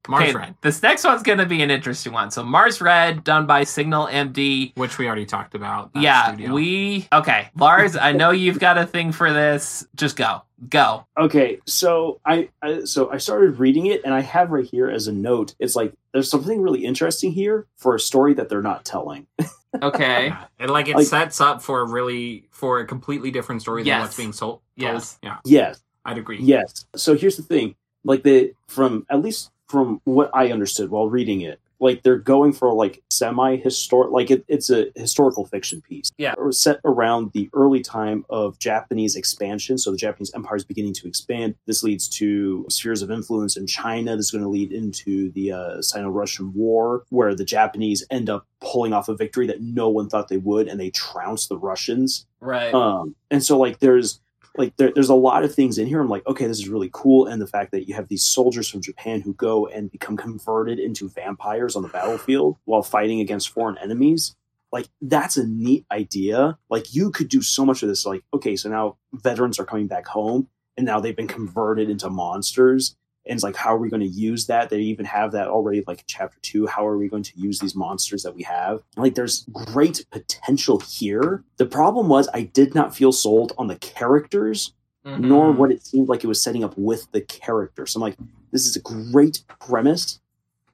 [0.08, 2.32] Mars Okay, Red, this next one's going to be an interesting one.
[2.32, 4.76] So Mars Red, done by Signal MD.
[4.78, 5.94] which we already talked about.
[5.94, 6.54] that yeah, studio.
[6.54, 7.50] we okay.
[7.58, 9.86] Lars, I know you've got a thing for this.
[9.96, 11.06] Just go, go.
[11.18, 15.08] Okay, so I, I so I started reading it, and I have right here as
[15.08, 15.56] a note.
[15.60, 19.28] It's like there's something really interesting here for a story that they're not telling.
[19.84, 20.28] Okay.
[20.28, 20.46] Yeah.
[20.58, 24.00] And like it Like- sets up for a really for a completely different story than
[24.00, 24.62] what's being sold.
[24.78, 25.20] Yes.
[25.22, 26.40] Yeah, Yes, I'd agree.
[26.42, 26.86] yes.
[26.96, 31.42] So here's the thing: like the from at least from what I understood while reading
[31.42, 36.12] it, like they're going for like semi historic, like it, it's a historical fiction piece.
[36.18, 36.34] Yeah.
[36.34, 39.78] it was set around the early time of Japanese expansion.
[39.78, 41.56] So the Japanese empire is beginning to expand.
[41.66, 44.16] This leads to spheres of influence in China.
[44.16, 48.48] This is going to lead into the uh, Sino-Russian War, where the Japanese end up
[48.62, 52.26] pulling off a victory that no one thought they would, and they trounce the Russians.
[52.40, 52.74] Right.
[52.74, 54.22] Um, and so like there's
[54.58, 56.00] like there, there's a lot of things in here.
[56.00, 58.70] I'm like, okay, this is really cool, and the fact that you have these soldiers
[58.70, 63.50] from Japan who go and become converted into vampires on the battlefield while fighting against
[63.50, 64.36] foreign enemies.
[64.72, 66.58] Like that's a neat idea.
[66.70, 68.06] Like you could do so much of this.
[68.06, 72.10] Like okay, so now veterans are coming back home, and now they've been converted into
[72.10, 72.96] monsters.
[73.28, 74.70] And it's like, how are we going to use that?
[74.70, 76.68] They even have that already, like chapter two.
[76.68, 78.84] How are we going to use these monsters that we have?
[78.98, 81.44] Like, there's great potential here.
[81.58, 84.74] The problem was, I did not feel sold on the characters,
[85.06, 85.20] Mhm.
[85.22, 87.92] nor what it seemed like it was setting up with the characters.
[87.92, 88.18] so I'm like,
[88.52, 90.20] this is a great premise,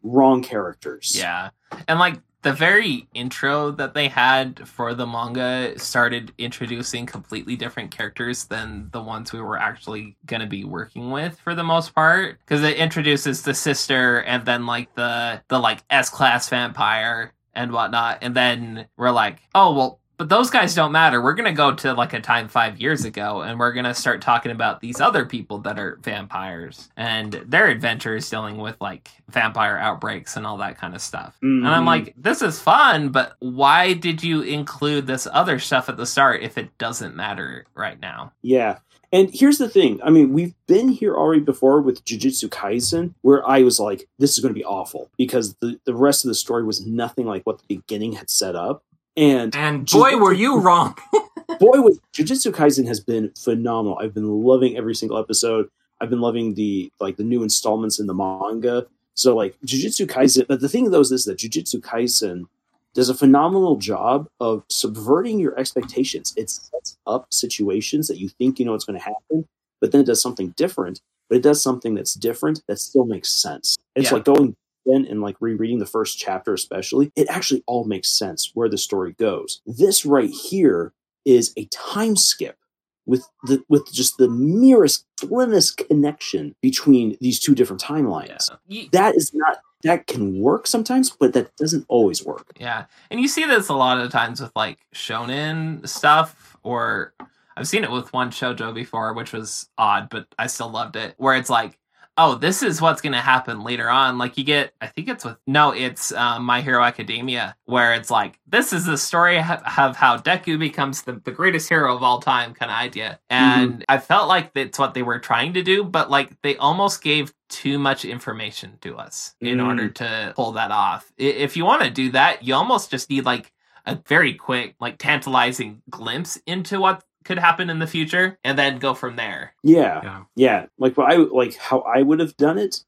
[0.03, 1.15] wrong characters.
[1.17, 1.49] Yeah.
[1.87, 7.91] And like the very intro that they had for the manga started introducing completely different
[7.95, 11.93] characters than the ones we were actually going to be working with for the most
[11.93, 12.39] part.
[12.39, 18.19] Because it introduces the sister and then like the the like S-class vampire and whatnot.
[18.21, 21.19] And then we're like, "Oh, well, but those guys don't matter.
[21.19, 23.93] We're going to go to like a time 5 years ago and we're going to
[23.95, 29.09] start talking about these other people that are vampires and their adventures dealing with like
[29.29, 31.35] vampire outbreaks and all that kind of stuff.
[31.41, 31.87] And I'm Mhm.
[31.87, 36.43] like, this is fun, but why did you include this other stuff at the start
[36.43, 38.31] if it doesn't matter right now?
[38.43, 38.77] Yeah.
[39.11, 39.99] And here's the thing.
[40.03, 44.33] I mean, we've been here already before with Jujutsu Kaisen, where I was like, this
[44.35, 47.43] is going to be awful because the, the rest of the story was nothing like
[47.47, 48.83] what the beginning had set up.
[49.17, 50.95] And And boy, were you wrong.
[51.59, 53.97] boy, was Jujutsu Kaisen has been phenomenal.
[53.99, 55.69] I've been loving every single episode.
[55.99, 58.87] I've been loving the like the new installments in the manga.
[59.13, 62.45] So like Jujutsu Kaisen, but the thing though is this that Jujutsu Kaisen
[62.93, 66.33] does a phenomenal job of subverting your expectations.
[66.37, 69.47] It sets up situations that you think you know what's going to happen,
[69.79, 71.01] but then it does something different.
[71.29, 73.77] But it does something that's different that still makes sense.
[73.95, 74.15] It's Yeah.
[74.15, 78.51] like going again and like rereading the first chapter especially, it actually all makes sense
[78.53, 79.61] where the story goes.
[79.65, 80.93] This right here
[81.25, 82.57] is a time skip
[83.05, 88.49] with the with just the merest slimmest connection between these two different timelines.
[88.67, 88.83] Yeah.
[88.91, 92.51] That is not that can work sometimes, but that doesn't always work.
[92.59, 97.13] Yeah, and you see this a lot of times with like shonen stuff, or
[97.57, 101.15] I've seen it with one shojo before, which was odd, but I still loved it.
[101.17, 101.77] Where it's like,
[102.17, 104.17] oh, this is what's going to happen later on.
[104.17, 108.11] Like you get, I think it's with no, it's um, My Hero Academia, where it's
[108.11, 112.19] like this is the story of how Deku becomes the, the greatest hero of all
[112.19, 113.19] time, kind of idea.
[113.29, 117.01] And I felt like that's what they were trying to do, but like they almost
[117.01, 119.67] gave too much information to us in Mm.
[119.67, 121.11] order to pull that off.
[121.17, 123.51] If you want to do that, you almost just need like
[123.85, 128.79] a very quick, like tantalizing glimpse into what could happen in the future, and then
[128.79, 129.53] go from there.
[129.63, 130.01] Yeah.
[130.03, 130.23] Yeah.
[130.35, 130.65] Yeah.
[130.77, 132.83] Like what I like how I would have done it.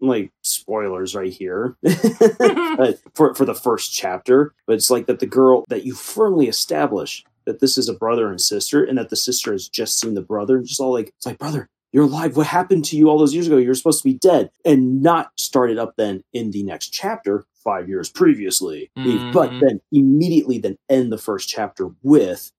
[0.00, 1.74] Like spoilers right here.
[3.14, 7.24] for for the first chapter, but it's like that the girl that you firmly establish
[7.46, 10.22] that this is a brother and sister, and that the sister has just seen the
[10.22, 12.36] brother, and just all like it's like brother, you're alive.
[12.36, 13.56] What happened to you all those years ago?
[13.56, 17.88] You're supposed to be dead, and not started up then in the next chapter five
[17.88, 19.32] years previously, Mhm.
[19.32, 22.52] but then immediately then end the first chapter with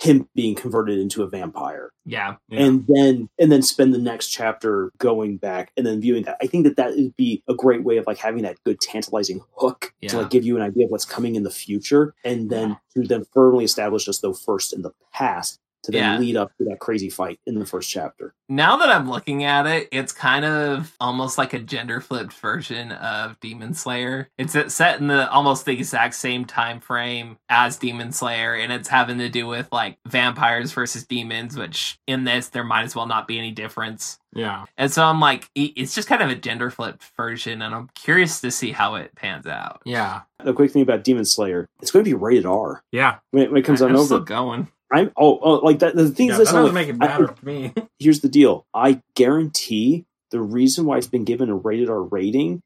[0.00, 2.62] him being converted into a vampire Yeah, Yeah.
[2.64, 6.46] and then and then spend the next chapter going back and then viewing that i
[6.46, 9.92] think that that would be a great way of like having that good tantalizing hook
[10.00, 10.08] Yeah.
[10.10, 13.02] to like give you an idea of what's coming in the future and then to
[13.06, 16.18] then firmly establish us though first in the past to then Yeah.
[16.18, 19.64] lead up to that crazy fight in the first chapter now that I'm looking at
[19.68, 24.28] it, it's kind of almost like a gender flipped version of Demon Slayer.
[24.38, 28.88] It's set in the almost the exact same time frame as Demon Slayer, and it's
[28.88, 33.06] having to do with like vampires versus demons, which in this there might as well
[33.06, 34.18] not be any difference.
[34.34, 34.64] yeah.
[34.76, 38.40] And so I'm like, it's just kind of a gender flipped version, and I'm curious
[38.40, 39.80] to see how it pans out.
[39.84, 40.22] Yeah.
[40.42, 43.18] the quick thing about demon slayer it's going to be rated r Yeah.
[43.30, 44.66] when it, when it comes on I'm over still going.
[44.92, 47.06] I'm oh, oh like that the things Yeah, is that doesn't like, make it I-
[47.06, 47.72] better to me.
[47.98, 48.66] here's the deal.
[48.74, 52.62] I guarantee the reason why it's been given a rated R rating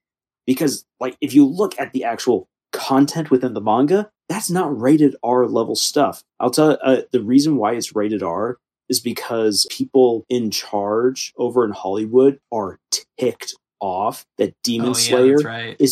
[0.47, 5.17] because like if you look at the actual content within the manga, that's not rated
[5.23, 6.23] R level stuff.
[6.41, 8.59] I'll tell you uh, the reason why it's rated R
[8.89, 12.79] is because people in charge over in Hollywood are
[13.19, 15.83] ticked off that Demon oh, Slayer yeah, right.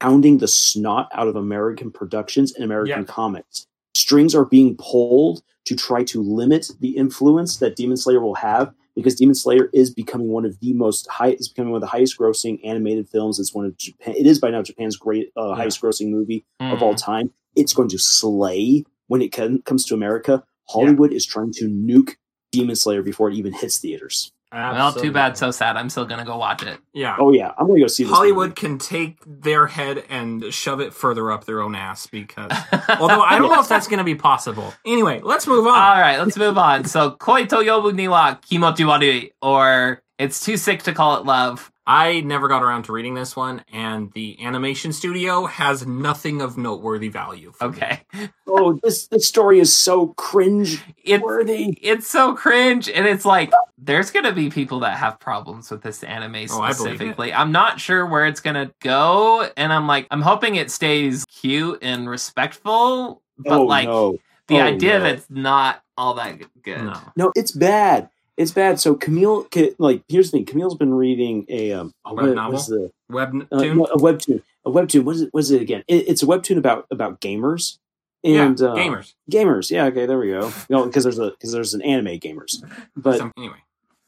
[0.00, 3.04] pounding the snot out of American productions and American Yeah.
[3.04, 3.66] comics.
[3.96, 8.74] Strings are being pulled to try to limit the influence that Demon Slayer will have
[8.94, 11.86] because Demon Slayer is becoming one of the most high is becoming one of the
[11.96, 13.38] highest grossing animated films.
[13.40, 15.54] It's one of Japan it is by now Japan's great uh, Yeah.
[15.56, 16.82] highest grossing movie of Mhm.
[16.82, 17.30] all time.
[17.56, 20.44] It's going to slay when it can, comes to America.
[20.68, 22.16] Hollywood is trying to nuke
[22.52, 24.30] Demon Slayer before it even hits theaters.
[24.52, 25.76] Well, too bad, so sad.
[25.76, 26.78] I'm still gonna go watch it.
[26.92, 27.16] Yeah.
[27.18, 28.12] Oh yeah, I'm going to go see this.
[28.12, 28.60] Hollywood movie.
[28.60, 32.52] can take their head and shove it further up their own ass because.
[33.00, 34.72] Although I don't know if that's going to be possible.
[34.84, 35.74] Anyway, let's move on.
[35.74, 36.84] All right, let's move on.
[36.84, 41.26] So, koi to yobu ni wa kimochi warui, or it's too sick to call it
[41.26, 41.70] love.
[41.88, 46.58] I never got around to reading this one, and the animation studio has nothing of
[46.58, 47.52] noteworthy value.
[47.52, 47.76] for me.
[47.76, 48.00] Okay,
[48.48, 51.78] Oh, this this story is so cringe it's worthy.
[51.80, 56.02] it's so cringe, and it's like there's gonna be people that have problems with this
[56.02, 56.74] anime Oh, I believe it.
[56.74, 57.32] specifically.
[57.32, 61.78] I'm not sure where it's gonna go, and I'm like, I'm hoping it stays cute
[61.82, 64.18] and respectful, but oh like no,
[64.48, 65.04] the Oh, idea no.
[65.04, 66.82] that it's not all that good.
[66.84, 67.00] No.
[67.16, 68.08] no, it's bad.
[68.36, 68.78] It's bad.
[68.78, 69.46] So Camille,
[69.78, 70.46] like, here's the thing.
[70.46, 72.58] Camille's been reading a um, a Web novel?
[72.58, 74.42] the Web uh, no, a webtoon.
[74.64, 75.04] A webtoon.
[75.04, 75.28] What is it?
[75.32, 75.84] What is it again?
[75.88, 77.78] It, it's a webtoon about about gamers
[78.24, 79.14] and yeah, uh, gamers.
[79.30, 79.70] Gamers.
[79.70, 79.84] Yeah.
[79.86, 80.06] Okay.
[80.06, 80.52] There we go.
[80.68, 82.62] No, because there's a because there's an anime gamers,
[82.96, 83.62] but Some- anyway,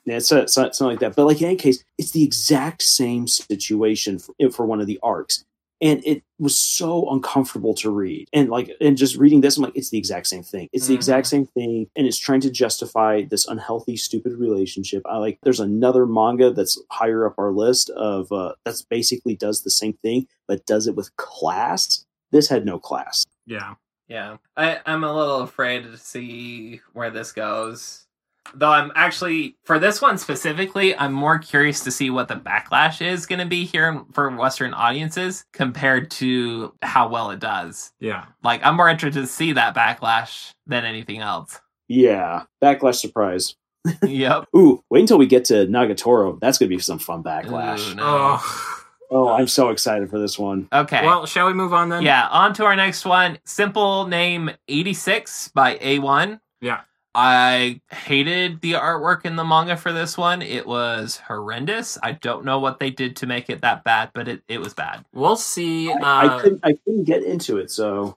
[0.04, 1.16] Yeah, it's uh, so- something like that.
[1.16, 4.98] But like in any case, it's the exact same situation for, for one of the
[5.02, 5.44] arcs,
[5.80, 8.28] and it was so uncomfortable to read.
[8.32, 10.68] And like, and just reading this, I'm like, it's the exact same thing.
[10.72, 15.02] It's the exact same thing, and it's trying to justify this unhealthy, stupid relationship.
[15.06, 15.38] I like.
[15.42, 19.94] There's another manga that's higher up our list of uh, that's basically does the same
[19.94, 22.04] thing, but does it with class.
[22.30, 23.24] This had no class.
[23.46, 23.74] yeah.
[24.08, 28.06] Yeah, I, I'm a little afraid to see where this goes.
[28.54, 33.04] Though I'm actually, for this one specifically, I'm more curious to see what the backlash
[33.06, 37.92] is going to be here for Western audiences compared to how well it does.
[38.00, 38.26] Yeah.
[38.42, 41.60] Like, I'm more interested to see that backlash than anything else.
[41.88, 43.56] Yeah, backlash surprise.
[44.06, 44.46] yep.
[44.54, 46.38] Ooh, wait until we get to Nagatoro.
[46.40, 47.92] That's gonna be some fun backlash.
[47.92, 48.02] Ooh, no.
[48.04, 48.74] Oh.
[49.10, 50.68] Oh, I'm so excited for this one.
[50.70, 51.02] Okay.
[51.02, 52.02] Well, shall we move on then?
[52.02, 53.38] yeah, on to our next one.
[53.46, 56.40] Simple name 86 by A1.
[56.60, 56.80] Yeah.
[57.14, 60.42] I hated the artwork in the manga for this one.
[60.42, 61.98] It was horrendous.
[62.02, 64.74] I don't know what they did to make it that bad, but it, it was
[64.74, 65.04] bad.
[65.12, 65.90] We'll see.
[65.90, 68.16] I, Uh, I couldn't I couldn't get into it, so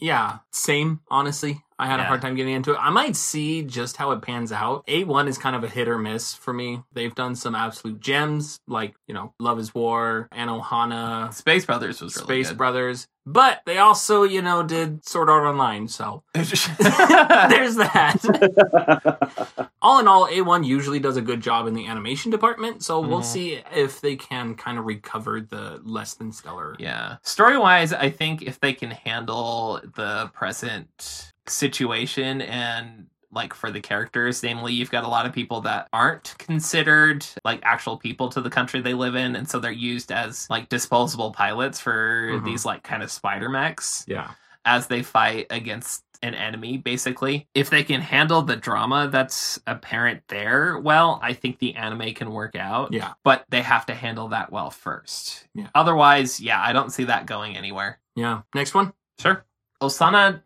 [0.00, 1.00] yeah, same.
[1.08, 2.78] Honestly, I had a hard time getting into it.
[2.80, 4.84] I might see just how it pans out.
[4.88, 6.82] A one is kind of a hit or miss for me.
[6.92, 12.14] They've done some absolute gems, like you know, Love Is War, Anohana, Space Brothers was
[12.16, 12.58] really Space good.
[12.58, 13.06] Brothers.
[13.28, 15.88] But they also, you know, did Sword Art Online.
[15.88, 19.68] So There's there's that.
[19.82, 22.84] all in all, A1 usually does a good job in the animation department.
[22.84, 23.24] So we'll Mhm.
[23.24, 26.76] see if they can kind of recover the less than stellar.
[26.78, 27.16] Yeah.
[27.22, 33.06] Story wise, I think if they can handle the present situation and
[33.36, 37.60] like for the characters, namely, you've got a lot of people that aren't considered like
[37.62, 41.30] actual people to the country they live in, and so they're used as like disposable
[41.30, 42.44] pilots for Mhm.
[42.44, 44.30] these like kind of spider mechs Yeah.
[44.64, 50.22] as they fight against an enemy basically if they can handle the drama that's apparent
[50.28, 53.12] there well i think the anime can work out Yeah.
[53.22, 55.66] but they have to handle that well first Yeah.
[55.74, 58.40] otherwise yeah i don't see that going anywhere Yeah.
[58.54, 58.94] Next one.
[59.20, 59.44] sure
[59.82, 60.40] osana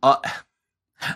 [0.00, 0.18] uh,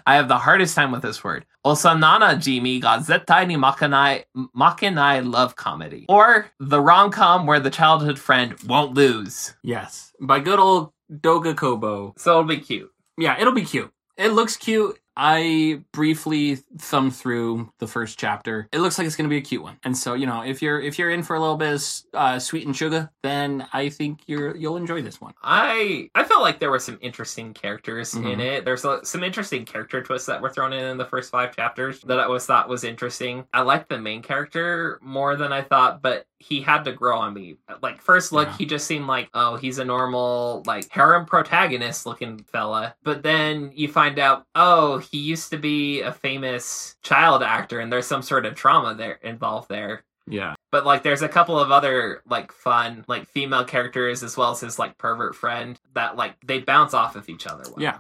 [0.07, 4.25] i have the hardest time with this word osanana jimi ga zettai ni makanai
[4.57, 10.13] makanai love comedy or the rom-com where the childhood friend won't lose Yes.
[10.21, 12.15] By good old Doga Kobo.
[12.17, 13.91] so it'll be cute Yeah, it'll be cute.
[14.17, 14.99] It looks cute.
[15.21, 18.69] I briefly thumbed through the first chapter.
[18.73, 19.77] It looks like it's going to be a cute one.
[19.85, 22.39] And so, you know, if you're if you're in for a little bit of uh,
[22.39, 25.35] sweet and sugar, then I think you're you'll enjoy this one.
[25.43, 28.39] I I felt like there were some interesting characters in Mhm.
[28.41, 28.65] it.
[28.65, 32.01] There's uh, some interesting character twists that were thrown in in the first five chapters
[32.03, 33.45] that I was thought was interesting.
[33.53, 37.35] I liked the main character more than I thought, but he had to grow on
[37.35, 37.57] me.
[37.83, 38.57] Like first look, Yeah.
[38.59, 43.73] he just seemed like oh he's a normal like harem protagonist looking fella, but then
[43.75, 48.23] you find out oh he used to be a famous child actor and there's some
[48.23, 50.55] sort of trauma there involved there Yeah.
[50.71, 54.61] but like there's a couple of other like fun like female characters as well as
[54.61, 57.81] his like pervert friend that like they bounce off of each other well.
[57.83, 57.99] Yeah.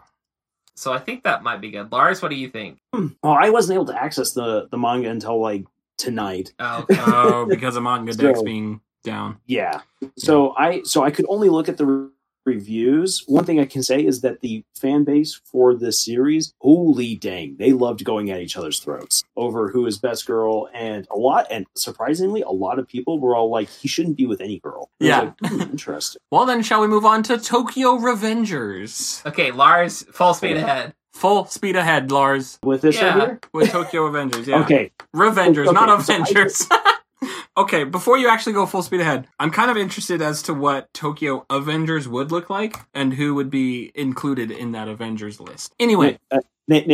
[0.75, 3.09] so i think that might be good lars what do you think hmm.
[3.23, 5.65] well, I wasn't able to access the the manga until like
[5.97, 6.53] tonight.
[6.61, 7.01] oh okay.
[7.07, 9.39] Oh, because of Manga Dex So- being down.
[9.47, 9.81] Yeah.
[10.17, 12.09] So I so I could only look at the re-
[12.49, 13.22] reviews.
[13.26, 17.57] One thing I can say is that the fan base for this series, holy dang,
[17.59, 21.46] they loved going at each other's throats over who is best girl, and a lot,
[21.51, 24.90] and surprisingly, a lot of people were all like, he shouldn't be with any girl.
[25.01, 25.20] And Yeah.
[25.20, 26.20] like, hmm, interesting.
[26.30, 29.24] Well, then shall we move on to Tokyo Revengers?
[29.26, 33.07] okay lars full speed ahead Full speed ahead, Lars, With this Yeah.
[33.18, 34.61] right here, with Tokyo Avengers, Yeah.
[34.62, 36.68] okay, Revengers, Okay, not so Avengers.
[37.57, 40.93] Okay, before you actually go full speed ahead, I'm kind of interested as to what
[40.95, 45.73] Tokyo Avengers would look like and who would be included in that Avengers list.
[45.81, 46.39] Anyway, Uh,
[46.69, 46.87] Nathan,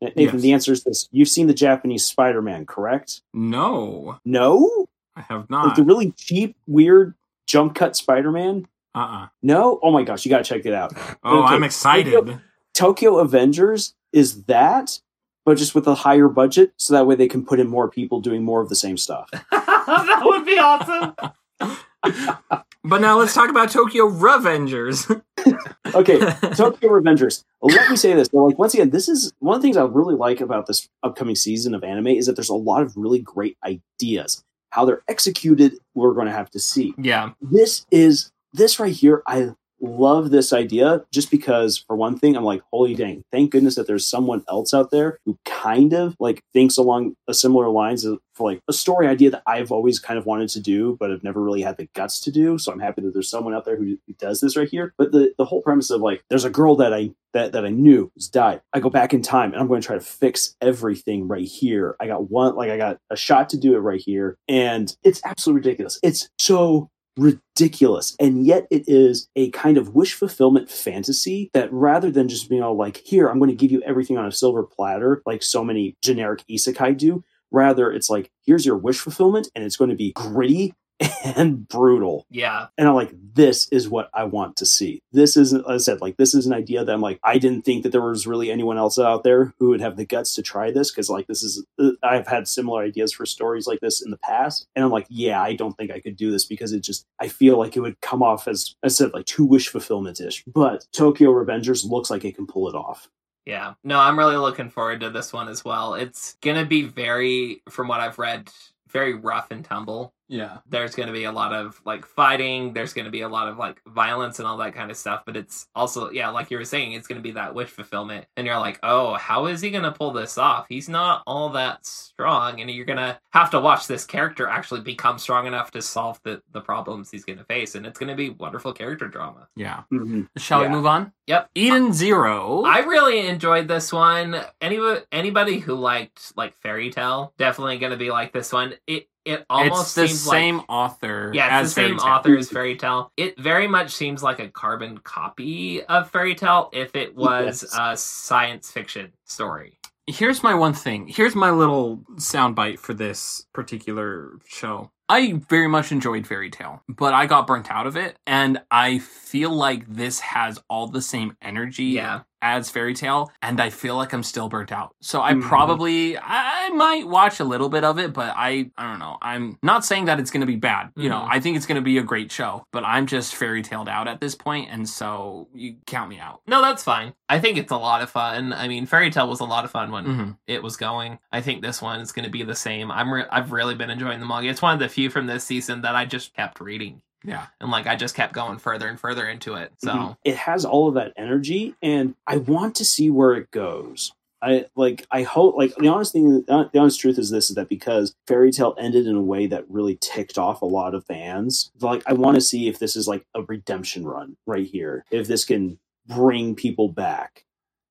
[0.00, 0.40] Nathan, Yes.
[0.40, 3.22] the answer is this: you've seen the Japanese Spider-Man, correct?
[3.34, 5.76] no, No, I have like not.
[5.76, 7.14] the really cheap, weird
[7.46, 8.66] jump cut Spider-Man.
[8.94, 10.92] Uh uh No, oh my gosh, you got to check it out.
[11.24, 11.54] Oh, Okay.
[11.54, 12.40] I'm excited.
[12.72, 15.00] Tokyo Avengers is that,
[15.46, 18.20] but just with a higher budget, so that way they can put in more people
[18.20, 19.30] doing more of the same stuff.
[19.50, 21.14] that would be awesome
[22.84, 25.22] But now let's talk about Tokyo Revengers.
[25.94, 27.44] Okay, Tokyo Revengers.
[27.62, 28.28] Let me say this.
[28.28, 30.88] though, Like once again, this is one of the things I really like about this
[31.04, 34.44] upcoming season of anime is that there's a lot of really great ideas.
[34.70, 36.92] How they're executed, we're going to have to see.
[36.98, 39.22] yeah This is this right here.
[39.26, 43.22] I love this idea just because, for one thing, I'm like, holy dang!
[43.32, 47.34] Thank goodness that there's someone else out there who kind of like thinks along a
[47.34, 50.96] similar lines for like a story idea that I've always kind of wanted to do,
[51.00, 52.58] but i've never really had the guts to do.
[52.58, 54.94] So I'm happy that there's someone out there who, does this right here.
[54.96, 57.70] But the the whole premise of like, there's a girl that I that that I
[57.70, 58.62] knew has died.
[58.72, 61.96] I go back in time and I'm going to try to fix everything right here.
[62.00, 65.20] I got one like I got a shot to do it right here, and it's
[65.24, 65.98] absolutely ridiculous.
[66.02, 68.14] It's so ridiculous.
[68.20, 72.62] And yet it is a kind of wish fulfillment fantasy that rather than just being
[72.62, 75.64] all like here i'm going to give you everything on a silver platter like so
[75.64, 79.96] many generic isekai do rather it's like here's your wish fulfillment and it's going to
[79.96, 80.74] be gritty
[81.36, 85.02] and brutal yeah and I'm like, this is what I want to see.
[85.12, 87.64] This isn't, as I said, like, this is an idea that I'm like, I didn't
[87.64, 90.42] think that there was really anyone else out there who would have the guts to
[90.42, 94.02] try this because, like, this is, uh, I've had similar ideas for stories like this
[94.02, 94.66] in the past.
[94.74, 97.28] And I'm like, yeah, I don't think I could do this because it just, I
[97.28, 100.42] feel like it would come off as, as I said, like, too wish fulfillment ish.
[100.46, 103.08] But Tokyo Revengers looks like it can pull it off.
[103.44, 103.74] Yeah.
[103.84, 105.94] No, I'm really looking forward to this one as well.
[105.94, 108.50] It's going to be very, from what I've read,
[108.88, 110.14] very rough and tumble.
[110.28, 110.58] Yeah.
[110.68, 113.48] there's going to be a lot of like fighting there's going to be a lot
[113.48, 116.56] of like violence and all that kind of stuff but it's also yeah like you
[116.58, 119.60] were saying it's going to be that wish fulfillment and you're like oh how is
[119.60, 123.18] he going to pull this off he's not all that strong and you're going to
[123.30, 127.24] have to watch this character actually become strong enough to solve the, the problems he's
[127.24, 129.82] going to face and it's going to be wonderful character drama Yeah.
[129.92, 130.28] Mhm.
[130.36, 130.68] Shall Yeah.
[130.68, 131.12] we move on?
[131.26, 131.50] Yep.
[131.54, 132.62] Eden Zero.
[132.64, 134.36] I really enjoyed this one.
[134.60, 138.74] Anybody, anybody who liked like Fairy Tail, definitely going to be like this one.
[138.86, 141.30] It it almost it's the seems same like author.
[141.34, 143.12] Yeah, it's the same author as Fairy Tail.
[143.16, 147.76] It very much seems like a carbon copy of Fairy Tail if it was Yes.
[147.78, 149.78] a science fiction story.
[150.06, 151.08] Here's my one thing.
[151.08, 154.90] Here's my little soundbite for this particular show.
[155.08, 158.98] I very much enjoyed Fairy Tail, but I got burnt out of it, and I
[158.98, 162.20] feel like this has all the same energy Yeah.
[162.42, 164.94] as Fairy Tail, and I feel like I'm still burnt out.
[165.00, 165.42] So I Mhm.
[165.42, 169.16] probably I might watch a little bit of it, but I I don't know.
[169.22, 170.90] I'm not saying that it's going to be bad.
[170.96, 171.28] You know, Mhm.
[171.30, 174.06] I think it's going to be a great show, but I'm just fairy tailed out
[174.06, 176.40] at this point, and so you count me out.
[176.46, 177.14] No, that's fine.
[177.28, 178.52] I think it's a lot of fun.
[178.52, 181.18] I mean, Fairy Tail was a lot of fun when hmm it was going.
[181.32, 182.90] I think this one is going to be the same.
[182.92, 184.48] I'm re- I've really been enjoying the manga.
[184.48, 187.02] It's one of the few from this season that I just kept reading.
[187.24, 187.46] Yeah.
[187.60, 189.72] And like I just kept going further and further into it.
[189.78, 190.16] So Mhm.
[190.24, 194.12] it has all of that energy, and I want to see where it goes.
[194.42, 195.06] I like.
[195.10, 195.56] I hope.
[195.56, 199.06] Like the honest thing, the honest truth is this: is that because Fairy Tail ended
[199.06, 201.72] in a way that really ticked off a lot of fans.
[201.80, 205.04] Like I want to see if this is like a redemption run right here.
[205.10, 207.44] If this can bring people back.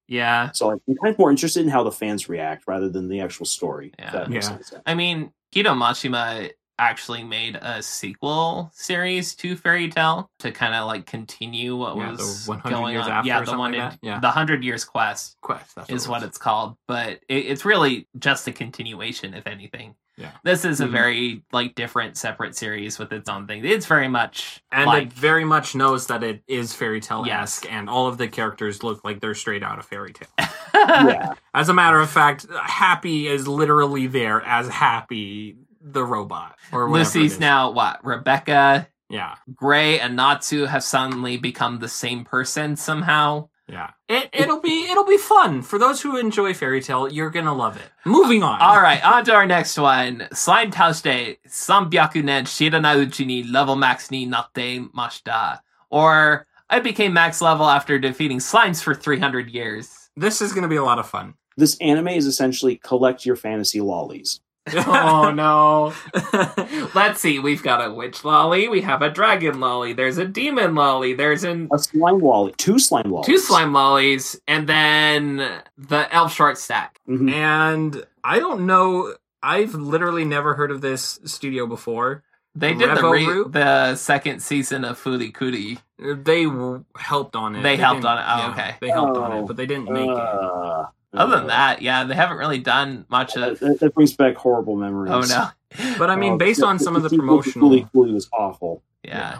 [0.08, 0.51] yeah.
[0.51, 3.20] So like, I'm kind of more interested in how the fans react rather than the
[3.22, 3.91] actual story.
[3.97, 4.12] Yeah.
[4.12, 4.58] that makes Yeah.
[4.58, 4.74] sense.
[4.86, 10.88] I mean, Hiro Mashima actually made a sequel series to Fairy Tail to kind of
[10.88, 13.12] like continue what Yeah, was the 100 going years on.
[13.12, 14.00] after yeah, the one like in.
[14.02, 14.20] Yeah.
[14.20, 15.76] the Hundred Years Quest Quest.
[15.76, 19.96] That's is it what it's called, but it, it's really just a continuation, if anything.
[20.18, 20.32] Yeah.
[20.44, 20.92] This is a Mhm.
[20.92, 23.66] very like different, separate series with its own thing.
[23.66, 27.58] It's very much and like it very much knows that it is fairy tail Yes.
[27.58, 30.30] esque, and all of the characters look like they're straight out of fairy tail.
[30.74, 31.34] yeah.
[31.54, 35.58] As a matter of fact, Happy is literally there as Happy
[35.88, 38.04] the robot or Lucy's now what?
[38.04, 43.50] Rebecca, Yeah, Gray, and Natsu have suddenly become the same person somehow.
[43.68, 43.92] yeah.
[44.10, 47.12] It it'll be it'll be fun for those who enjoy fairy tail.
[47.12, 47.90] You're gonna love it.
[48.06, 48.60] Moving on.
[48.62, 50.28] All right, on to our next one.
[50.34, 55.60] Slime Taushe, Sambyaku nen shiranauchi ni level max ni natte mashita.
[55.92, 60.10] Or, I became max level after defeating slimes for 300 years.
[60.18, 61.36] This is gonna be a lot of fun.
[61.58, 64.42] This anime is essentially collect your fantasy lollies.
[64.74, 65.93] Oh no.
[66.95, 70.76] Let's see, we've got a witch lolly, we have a dragon lolly, there's a demon
[70.76, 75.38] lolly, there's an A slime lolly, two slime lollies, two slime lollies, and then
[75.78, 76.99] the elf short stack.
[77.07, 77.32] Mhm.
[77.32, 79.13] and I don't know.
[79.43, 82.24] I've literally never heard of this studio before.
[82.55, 85.78] They did the, re- the second season of Furikuri.
[85.99, 87.61] They w- helped on it.
[87.61, 88.24] They helped on it.
[88.26, 88.76] Oh, okay.
[88.80, 90.86] They helped on Oh, it, but they didn't make it.
[91.18, 93.59] Uh, Other than uh, that, yeah, they haven't really done much of.
[93.59, 95.11] that, that brings back horrible memories.
[95.11, 95.47] Oh no.
[95.97, 98.30] But I mean, Uh, based on some of the sequel to promotional, Fooly Cooly was
[98.32, 98.82] awful.
[99.03, 99.39] Yeah.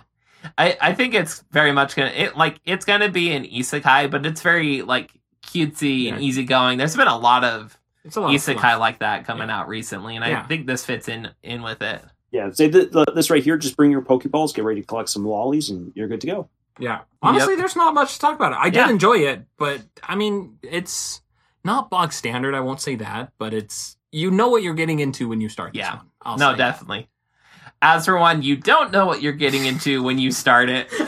[0.58, 4.26] I, I think it's very much gonna it like it's gonna be an isekai, but
[4.26, 5.12] it's very like
[5.44, 6.78] cutesy and easygoing.
[6.78, 8.80] There's been a lot of it's a lot isekai fun.
[8.80, 12.02] like that coming out recently, and I think this fits in in with it.
[12.32, 13.58] Yeah, say th- th- this right here.
[13.58, 16.50] Just bring your Pokeballs, get ready to collect some lollies, and you're good to go.
[16.80, 17.02] Yeah.
[17.22, 18.58] Honestly, there's not much to talk about it.
[18.60, 18.90] I did Yeah.
[18.90, 21.22] enjoy it, but I mean, it's
[21.66, 22.54] not bog standard.
[22.56, 25.74] I won't say that, but it's you know what you're getting into when you start.
[25.74, 25.98] This Yeah.
[25.98, 26.06] one.
[26.22, 27.10] I'll no, say definitely.
[27.82, 30.90] As for one, you don't know what you're getting into when you start it.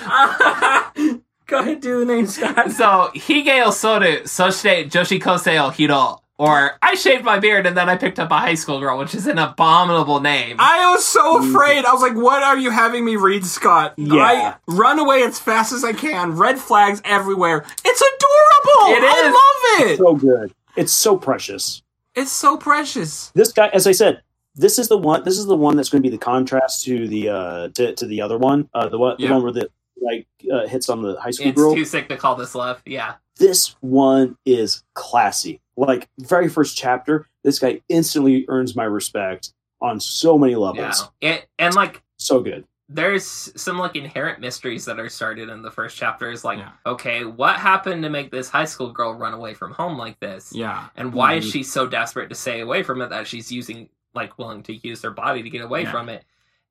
[1.47, 2.71] Go ahead, do the name, Scott.
[2.71, 6.21] So, Hige o Soru, Soshite Joshi Kosei o Hiro.
[6.39, 9.15] Or, I shaved my beard and then I picked up a high school girl, which
[9.15, 10.57] is an abominable name.
[10.59, 11.83] I was so afraid.
[11.83, 14.21] I was like, "What are you having me read, Scott?" Yeah.
[14.21, 16.33] I run away as fast as I can.
[16.35, 17.65] Red flags everywhere.
[17.83, 18.93] It's adorable.
[18.95, 19.13] It is.
[19.15, 19.97] I love it.
[19.97, 20.53] So good.
[20.75, 21.81] It's so precious.
[22.13, 23.31] It's so precious.
[23.33, 24.21] This guy, as I said,
[24.53, 25.23] this is the one.
[25.23, 28.05] This is the one that's going to be the contrast to the uh to, to
[28.05, 28.69] the other one.
[28.75, 29.29] Uh, the one, Yeah.
[29.29, 29.69] the one where the
[30.01, 31.73] like uh, hits on the high school it's girl.
[31.73, 32.81] too sick to call this love.
[32.85, 33.15] Yeah.
[33.37, 35.61] this one is classy.
[35.75, 40.57] Like very first chapter, this guy instantly earns my respect on so many Yeah.
[40.59, 41.11] levels.
[41.21, 42.65] It, and, like, So good.
[42.89, 43.25] there's
[43.61, 46.71] some like inherent mysteries that are started in the first chapter is like Yeah.
[46.85, 50.51] okay what happened to make this high school girl run away from home like this
[50.55, 50.85] Yeah.
[50.95, 51.51] and why is Mhm.
[51.51, 55.01] she so desperate to stay away from it that she's using like willing to use
[55.03, 55.91] her body to get away Yeah.
[55.91, 56.23] from it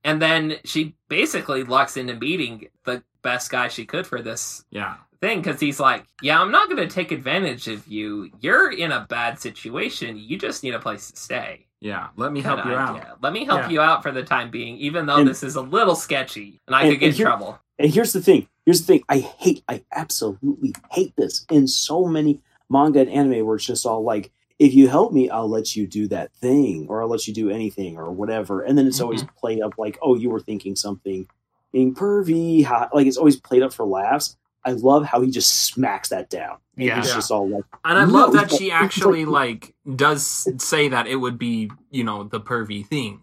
[0.04, 4.94] and then she basically lucks into meeting the best guy she could for this Yeah.
[5.20, 8.30] thing because he's like, "Yeah, I'm not going to take advantage of you.
[8.40, 10.16] You're in a bad situation.
[10.18, 12.96] You just need a place to stay." Yeah, let me help Kinda you out.
[12.96, 13.16] idea.
[13.22, 13.68] Let me help Yeah.
[13.68, 16.74] you out for the time being, even though And- this is a little sketchy and
[16.74, 17.58] I and- could get and in here- trouble.
[17.78, 18.48] And here's the thing.
[18.64, 19.02] Here's the thing.
[19.08, 19.62] I hate.
[19.68, 24.32] I absolutely hate this in so many manga and anime where it's just all like,
[24.58, 27.50] if you help me, I'll let you do that thing, or I'll let you do
[27.50, 28.62] anything, or whatever.
[28.62, 29.36] And then it's always mm-hmm.
[29.38, 31.28] played up like, oh, you were thinking something
[31.72, 32.64] being pervy.
[32.64, 32.88] Ha.
[32.92, 34.36] Like it's always played up for laughs.
[34.64, 36.56] I love how he just smacks that down.
[36.76, 36.96] And Yeah.
[36.96, 37.14] he's Yeah.
[37.14, 41.16] just all like, And I No, love that she actually like does say that it
[41.16, 43.20] would be, you know, the pervy thing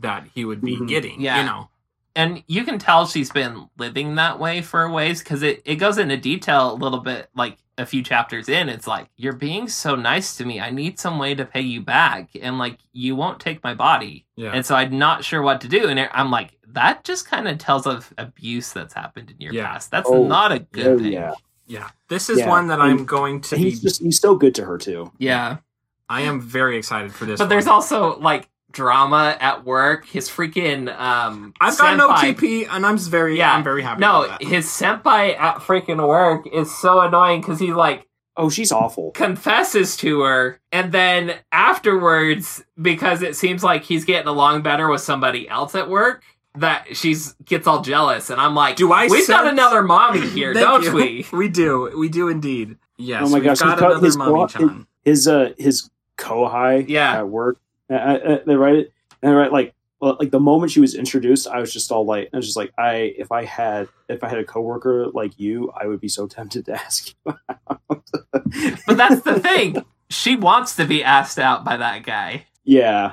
[0.00, 0.88] that he would be Mhm.
[0.88, 1.20] getting.
[1.20, 1.40] Yeah.
[1.40, 1.68] You know.
[2.14, 5.76] And you can tell she's been living that way for a ways because it, it
[5.76, 8.70] goes into detail a little bit like a few chapters in.
[8.70, 10.58] It's like, you're being so nice to me.
[10.58, 12.30] I need some way to pay you back.
[12.40, 14.24] And like, you won't take my body.
[14.34, 14.52] Yeah.
[14.54, 15.88] And so I'm not sure what to do.
[15.88, 19.66] And I'm like, that just kind of tells of abuse that's happened in your Yeah.
[19.66, 19.90] past.
[19.90, 21.12] That's Oh, not a good oh thing.
[21.12, 21.32] yeah.
[21.66, 21.88] yeah.
[22.08, 24.34] This is Yeah, one that and- I'm going to And be he's just he's so
[24.36, 25.12] good to her too.
[25.18, 25.58] Yeah.
[26.08, 27.38] I am very excited for this.
[27.38, 30.06] But there's also like drama at work.
[30.06, 33.54] His freaking um I've got no senpai- TP and I'm just very Yeah.
[33.54, 34.46] I'm very happy No, about that.
[34.48, 38.06] his senpai at freaking work is so annoying because he like
[38.38, 39.12] Oh, she's awful.
[39.12, 45.00] confesses to her and then afterwards because it seems like he's getting along better with
[45.00, 46.22] somebody else at work
[46.58, 50.52] that she's gets all jealous and I'm like Do I we've got another mommy here
[50.54, 50.92] don't you.
[50.94, 51.92] we We do.
[51.98, 52.76] We do indeed.
[52.96, 53.22] Yes.
[53.24, 54.86] Oh my we've gosh, got his co- another his mummy co- Chan.
[55.04, 57.18] his uh his kohai Yeah.
[57.18, 57.58] at work.
[57.88, 57.94] They
[58.56, 58.92] write it
[59.22, 62.04] and they write like well, like the moment she was introduced, I was just all
[62.04, 65.38] like, I was just like, I if I had if I had a coworker like
[65.40, 67.34] you, I would be so tempted to ask you
[67.68, 67.80] out.
[68.86, 73.12] but that's the thing she wants to be asked out by that guy yeah,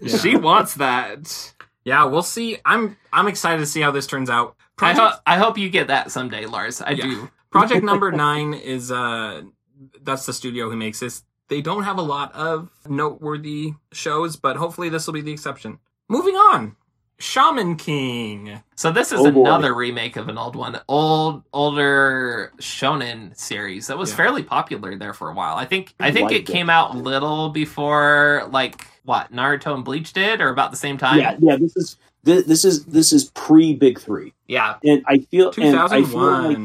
[0.00, 0.16] Yeah.
[0.18, 1.51] she wants that
[1.84, 2.58] Yeah, we'll see.
[2.64, 4.56] I'm I'm excited to see how this turns out.
[4.58, 7.04] I, Project, ho- I hope you get that someday Lars I Yeah.
[7.04, 9.42] do Project Number Nine is uh
[10.02, 11.24] that's the studio who makes this.
[11.48, 15.78] They don't have a lot of noteworthy shows, but hopefully this will be the exception.
[16.08, 16.76] Moving on,
[17.18, 18.62] Shaman King.
[18.76, 23.98] So this is Oh, another remake of an old one, old older shonen series that
[23.98, 24.16] was Yeah.
[24.16, 25.56] fairly popular there for a while.
[25.56, 26.46] I think I I think it it.
[26.46, 30.98] came out a little before like what Naruto and Bleach did, or about the same
[30.98, 31.18] time.
[31.18, 31.56] yeah, yeah.
[31.56, 35.62] This is this, this is this is pre Big Three, yeah, and I feel Two
[35.62, 36.58] and I feel like.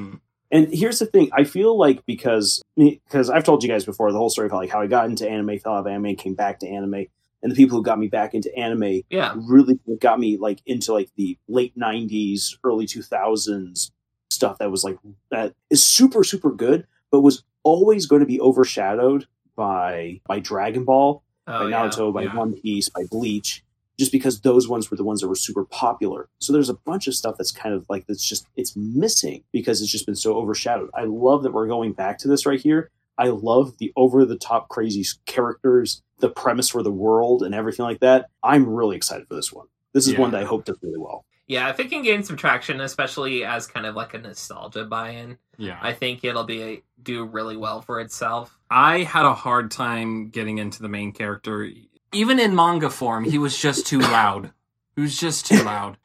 [0.50, 4.18] And here's the thing: I feel like because because I've told you guys before the
[4.18, 6.60] whole story of like how I got into anime, fell out of anime, came back
[6.60, 7.06] to anime,
[7.42, 10.94] and the people who got me back into anime yeah, really got me like into
[10.94, 13.92] like the late '90s, early 2000s
[14.30, 14.98] stuff that was like
[15.32, 20.86] that is super super good, but was always going to be overshadowed by by Dragon
[20.86, 21.88] Ball, oh, by yeah.
[21.88, 22.36] Naruto, by yeah.
[22.36, 23.64] One Piece, by Bleach,
[24.00, 26.30] just because those ones were the ones that were super popular.
[26.40, 29.82] So there's a bunch of stuff that's kind of like that's just it's missing because
[29.82, 30.90] it's just been so overshadowed.
[30.94, 32.92] I love that we're going back to this right here.
[33.18, 37.86] I love the over the top crazy characters, the premise for the world and everything
[37.86, 38.28] like that.
[38.44, 39.66] I'm really excited for this one.
[39.94, 40.22] This is Yeah.
[40.22, 41.26] one that I hope does really well.
[41.48, 41.70] Yeah.
[41.70, 45.80] If it can gain some traction, especially as kind of like a nostalgia buy-in, Yeah,
[45.82, 48.58] I think it'll be do really well for itself.
[48.70, 51.70] I had a hard time getting into the main character.
[52.12, 54.52] Even in manga form, he was just too loud.
[54.96, 55.98] He was just too loud.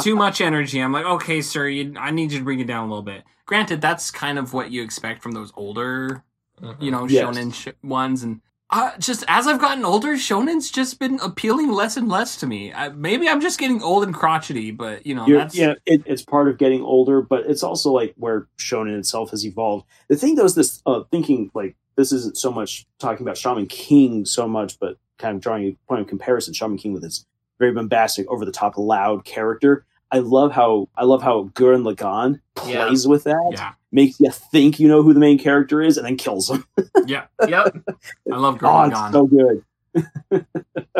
[0.00, 0.80] too much energy.
[0.80, 3.22] I'm like, okay, sir, you, I need you to bring it down a little bit.
[3.46, 6.24] Granted, that's kind of what you expect from those older,
[6.60, 6.90] you mm-hmm.
[6.90, 7.24] know, Yes.
[7.24, 8.22] shonen sh- ones.
[8.22, 12.46] And uh, just as I've gotten older, shonen's just been appealing less and less to
[12.46, 12.72] me.
[12.72, 16.02] I, maybe I'm just getting old and crotchety, but you know, You're- that's yeah, it,
[16.06, 19.86] it's part of getting older, but it's also like where shonen itself has evolved.
[20.08, 23.66] The thing though is this uh, thinking like this isn't so much talking about Shaman
[23.66, 26.54] King so much, but kind of drawing a point of comparison.
[26.54, 27.26] Shaman King with his
[27.58, 29.84] very bombastic, over the top, loud character.
[30.12, 32.86] I love how I love how Gurren Lagann Yeah.
[32.86, 33.50] plays with that.
[33.52, 36.64] yeah, Makes you think you know who the main character is, and then kills him.
[37.06, 37.24] yeah.
[37.46, 37.76] Yep.
[38.32, 39.64] I love Oh, Girl so good.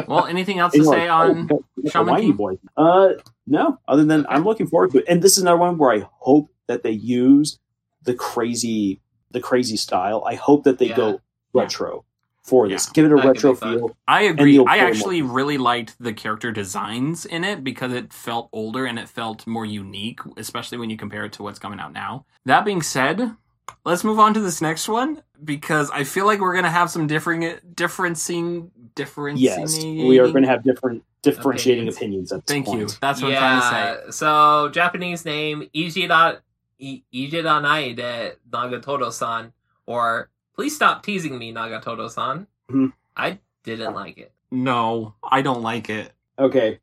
[0.06, 1.48] well, anything else to say like, on?
[1.52, 2.32] oh, Shaman King?
[2.32, 2.54] boy?
[2.76, 3.10] Uh,
[3.46, 3.78] no.
[3.88, 6.50] Other than I'm looking forward to it, and this is another one where I hope
[6.66, 7.58] that they use
[8.02, 9.00] the crazy,
[9.30, 10.24] the crazy style.
[10.26, 10.96] I hope that they Yeah.
[10.96, 11.20] go
[11.52, 12.04] retro
[12.42, 12.86] for this.
[12.86, 12.92] Yeah.
[12.94, 13.96] Give it a That could be retro feel.
[14.08, 14.58] I agree.
[14.58, 18.98] I play actually really liked the character designs in it because it felt older and
[18.98, 22.24] it felt more unique, especially when you compare it to what's coming out now.
[22.46, 23.36] That being said,
[23.84, 27.06] let's move on to this next one because I feel like we're gonna have some
[27.06, 27.42] differing,
[27.74, 29.34] differencing, differencing.
[29.38, 31.96] Yes, we are going to have different differentiating Opinions.
[31.96, 32.88] opinions, at this Thank you.
[33.00, 34.10] That's what I'm trying to say.
[34.12, 36.38] So Japanese name Ijira
[36.82, 39.52] I- Ijiranai de Nagatoro-san,
[39.86, 40.30] or
[40.60, 42.46] please stop teasing me, Nagatoro-san.
[42.70, 42.92] Mhm.
[43.16, 44.30] I didn't like it.
[44.50, 46.12] No, I don't like it.
[46.38, 46.80] Okay,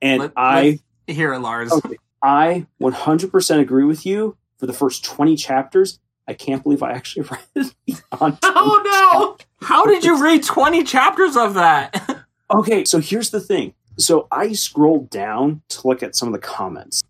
[0.00, 1.70] and Let- I hear it, Lars.
[1.70, 5.98] okay, I 100% agree with you for the first 20 chapters.
[6.26, 8.38] I can't believe I actually read Beyond.
[8.42, 9.36] Oh no!
[9.66, 12.24] How did you read 20 chapters of that?
[12.50, 13.74] Okay, so here's the thing.
[13.98, 17.02] So I scrolled down to look at some of the comments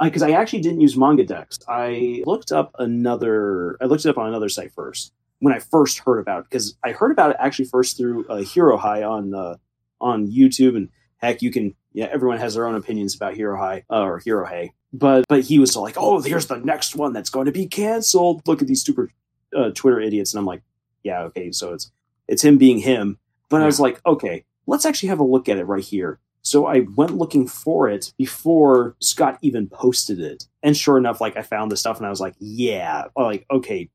[0.00, 1.58] because I actually didn't use Manga Dex.
[1.66, 3.76] I looked up another.
[3.80, 6.76] I looked it up on another site first when I first heard about it because
[6.82, 9.56] I heard about it actually first through uh, Hero High on uh,
[10.00, 11.74] on YouTube and heck, you can.
[11.92, 15.44] Yeah, everyone has their own opinions about Hero High uh, or Hero Hey, but but
[15.44, 18.46] he was like, oh, here's the next one that's going to be canceled.
[18.46, 19.10] Look at these super
[19.56, 20.62] uh, Twitter idiots, and I'm like,
[21.02, 21.90] yeah, okay, so it's
[22.28, 23.18] it's him being him.
[23.48, 26.18] But I was like, okay, let's actually have a look at it right here.
[26.42, 30.44] So I went looking for it before Scott even posted it.
[30.62, 33.90] And sure enough, like I found the stuff and I was like, yeah, like, okay,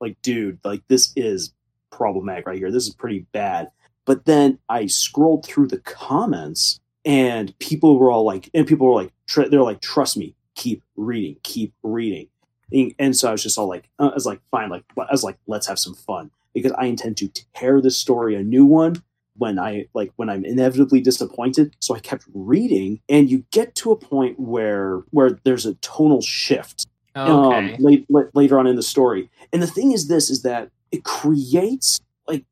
[0.00, 1.52] like, dude, like this is
[1.90, 2.70] problematic right here.
[2.70, 3.70] This is pretty bad.
[4.04, 9.02] But then I scrolled through the comments and people were all like, and people were
[9.02, 12.28] like, tr- they're like, trust me, keep reading, keep reading.
[12.72, 15.06] And, and so I was just all like, uh, I was like, fine, like, I
[15.10, 18.64] was like, let's have some fun because I intend to tear this story a new
[18.64, 19.02] one
[19.36, 21.76] when I like when I'm inevitably disappointed.
[21.78, 26.20] So I kept reading, and you get to a point where where there's a tonal
[26.20, 26.86] shift
[27.16, 27.30] Okay.
[27.30, 29.30] um, late, late, later on in the story.
[29.52, 32.44] And the thing is, this is that it creates like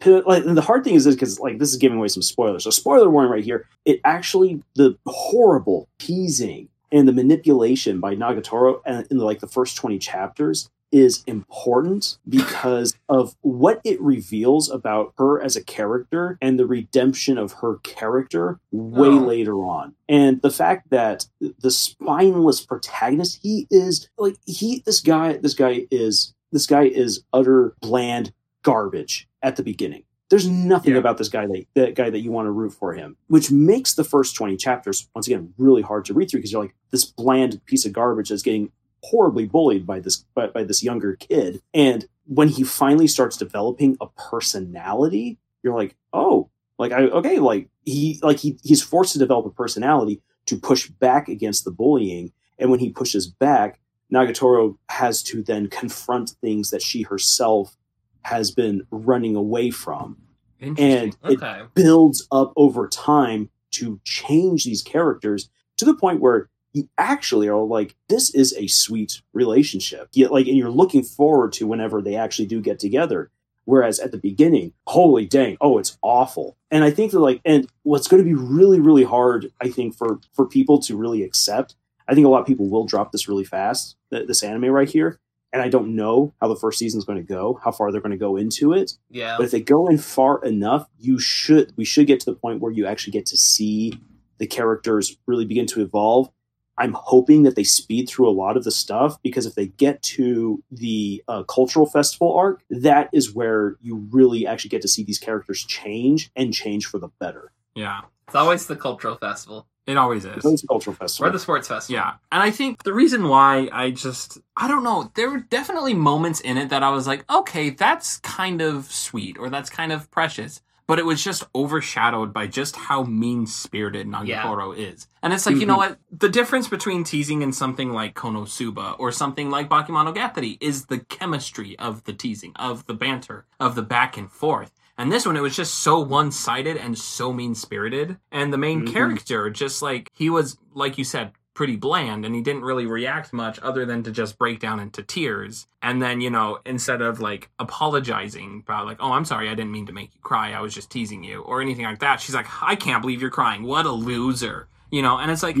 [0.00, 2.22] the like and the hard thing is this because like this is giving away some
[2.22, 2.64] spoilers.
[2.64, 3.66] So spoiler warning right here.
[3.84, 9.76] It actually the horrible teasing and the manipulation by Nagatoro and in like the first
[9.76, 16.58] twenty chapters is important because of what it reveals about her as a character and
[16.58, 19.18] the redemption of her character way Oh.
[19.18, 19.94] later on.
[20.08, 25.86] And the fact that the spineless protagonist, he is like he this guy this guy
[25.92, 28.32] is this guy is utter bland
[28.62, 30.04] garbage at the beginning.
[30.28, 31.00] There's nothing Yeah.
[31.00, 33.94] about this guy that that guy that you want to root for him, which makes
[33.94, 37.04] the first 20 chapters once again really hard to read through because you're like this
[37.04, 38.70] bland piece of garbage that's getting
[39.02, 43.96] horribly bullied by this by, by this younger kid and when he finally starts developing
[43.98, 49.18] a personality you're like oh like i okay like he like he he's forced to
[49.18, 53.80] develop a personality to push back against the bullying and when he pushes back
[54.12, 57.76] nagatoro has to then confront things that she herself
[58.22, 60.16] has been running away from
[60.60, 66.88] and it builds up over time to change these characters to the point where you
[66.98, 70.08] actually are like, this is a sweet relationship.
[70.12, 73.30] Yet, like, and you're looking forward to whenever they actually do get together.
[73.64, 76.56] Whereas at the beginning, holy dang, oh, it's awful.
[76.70, 79.96] And I think that like, and what's going to be really, really hard, I think,
[79.96, 81.76] for for people to really accept.
[82.10, 84.88] I think a lot of people will drop this really fast, th- this anime right
[84.88, 85.20] here.
[85.52, 88.00] And I don't know how the first season is going to go, how far they're
[88.00, 88.92] going to go into it.
[89.10, 89.36] Yeah.
[89.36, 92.60] But if they go in far enough, you should we should get to the point
[92.60, 93.98] where you actually get to see
[94.38, 96.30] the characters really begin to evolve.
[96.78, 100.02] I'm hoping that they speed through a lot of the stuff because if they get
[100.02, 105.04] to the uh, cultural festival arc, that is where you really actually get to see
[105.04, 107.52] these characters change and change for the better.
[107.74, 110.42] Yeah, It's always the cultural festival it always is.
[110.42, 111.28] Those cultural festival.
[111.28, 111.32] or festival.
[111.32, 112.00] the sports festival.
[112.00, 112.12] Yeah.
[112.32, 116.40] And I think the reason why I just, I don't know, there were definitely moments
[116.40, 120.10] in it that I was like, okay, that's kind of sweet or that's kind of
[120.10, 120.62] precious.
[120.86, 125.06] But it was just overshadowed by just how mean spirited Nagatoro is.
[125.22, 125.92] And it's like, you know mm-hmm.
[125.92, 125.98] what?
[126.10, 131.78] The difference between teasing and something like Konosuba or something like Bakemonogatari is the chemistry
[131.78, 134.72] of the teasing, of the banter, of the back and forth.
[135.00, 138.18] And this one, it was just so one sided and so mean spirited.
[138.30, 138.92] And the main Mhm.
[138.92, 143.32] character, just like, he was, like you said, pretty bland and he didn't really react
[143.32, 145.66] much other than to just break down into tears.
[145.80, 149.72] And then, you know, instead of like apologizing about, like, oh, I'm sorry, I didn't
[149.72, 152.34] mean to make you cry, I was just teasing you, or anything like that, she's
[152.34, 153.62] like, I can't believe you're crying.
[153.62, 154.68] What a loser.
[154.90, 155.56] You know, and it's like,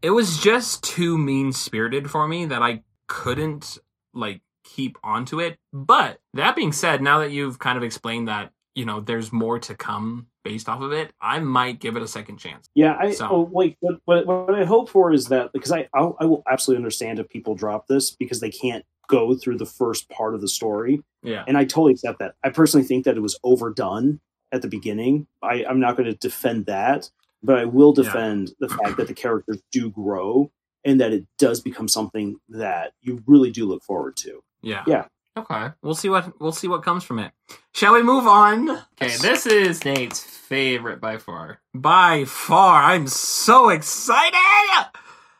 [0.00, 3.78] it was just too mean spirited for me that I couldn't,
[4.14, 5.58] like, keep onto it.
[5.74, 9.58] But that being said, now that you've kind of explained that, you know, there's more
[9.58, 12.68] to come based off of it, I might give it a second chance.
[12.74, 15.88] Yeah, I So- oh, like what, what what I hope for is that because I
[15.94, 19.66] I'll, I will absolutely understand if people drop this because they can't go through the
[19.66, 21.42] first part of the story, Yeah.
[21.48, 22.34] and I totally accept that.
[22.44, 24.20] I personally think that it was overdone
[24.52, 25.26] at the beginning.
[25.42, 27.10] I, I'm not going to defend that,
[27.42, 28.04] but I will Yeah.
[28.04, 30.52] defend the fact that the characters do grow
[30.84, 34.40] and that it does become something that you really do look forward to.
[34.62, 34.84] Yeah.
[34.86, 35.06] Yeah.
[35.38, 35.68] Okay.
[35.82, 37.32] We'll see what we'll see what comes from it.
[37.72, 38.70] Shall we move on?
[38.70, 39.16] Okay.
[39.20, 41.60] This is Nate's favorite by far.
[41.74, 44.36] By far, I'm so excited.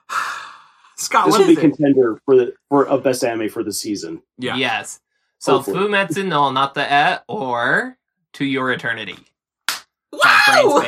[0.96, 1.60] Scott, this what will is be it?
[1.60, 4.22] contender for the for a best anime for the season.
[4.38, 4.56] Yeah.
[4.56, 5.00] Yes.
[5.38, 5.78] So Hopefully.
[5.78, 6.86] Fumetsu no Nata
[7.20, 7.96] E or
[8.34, 9.16] To Your Eternity.
[10.12, 10.82] Wow!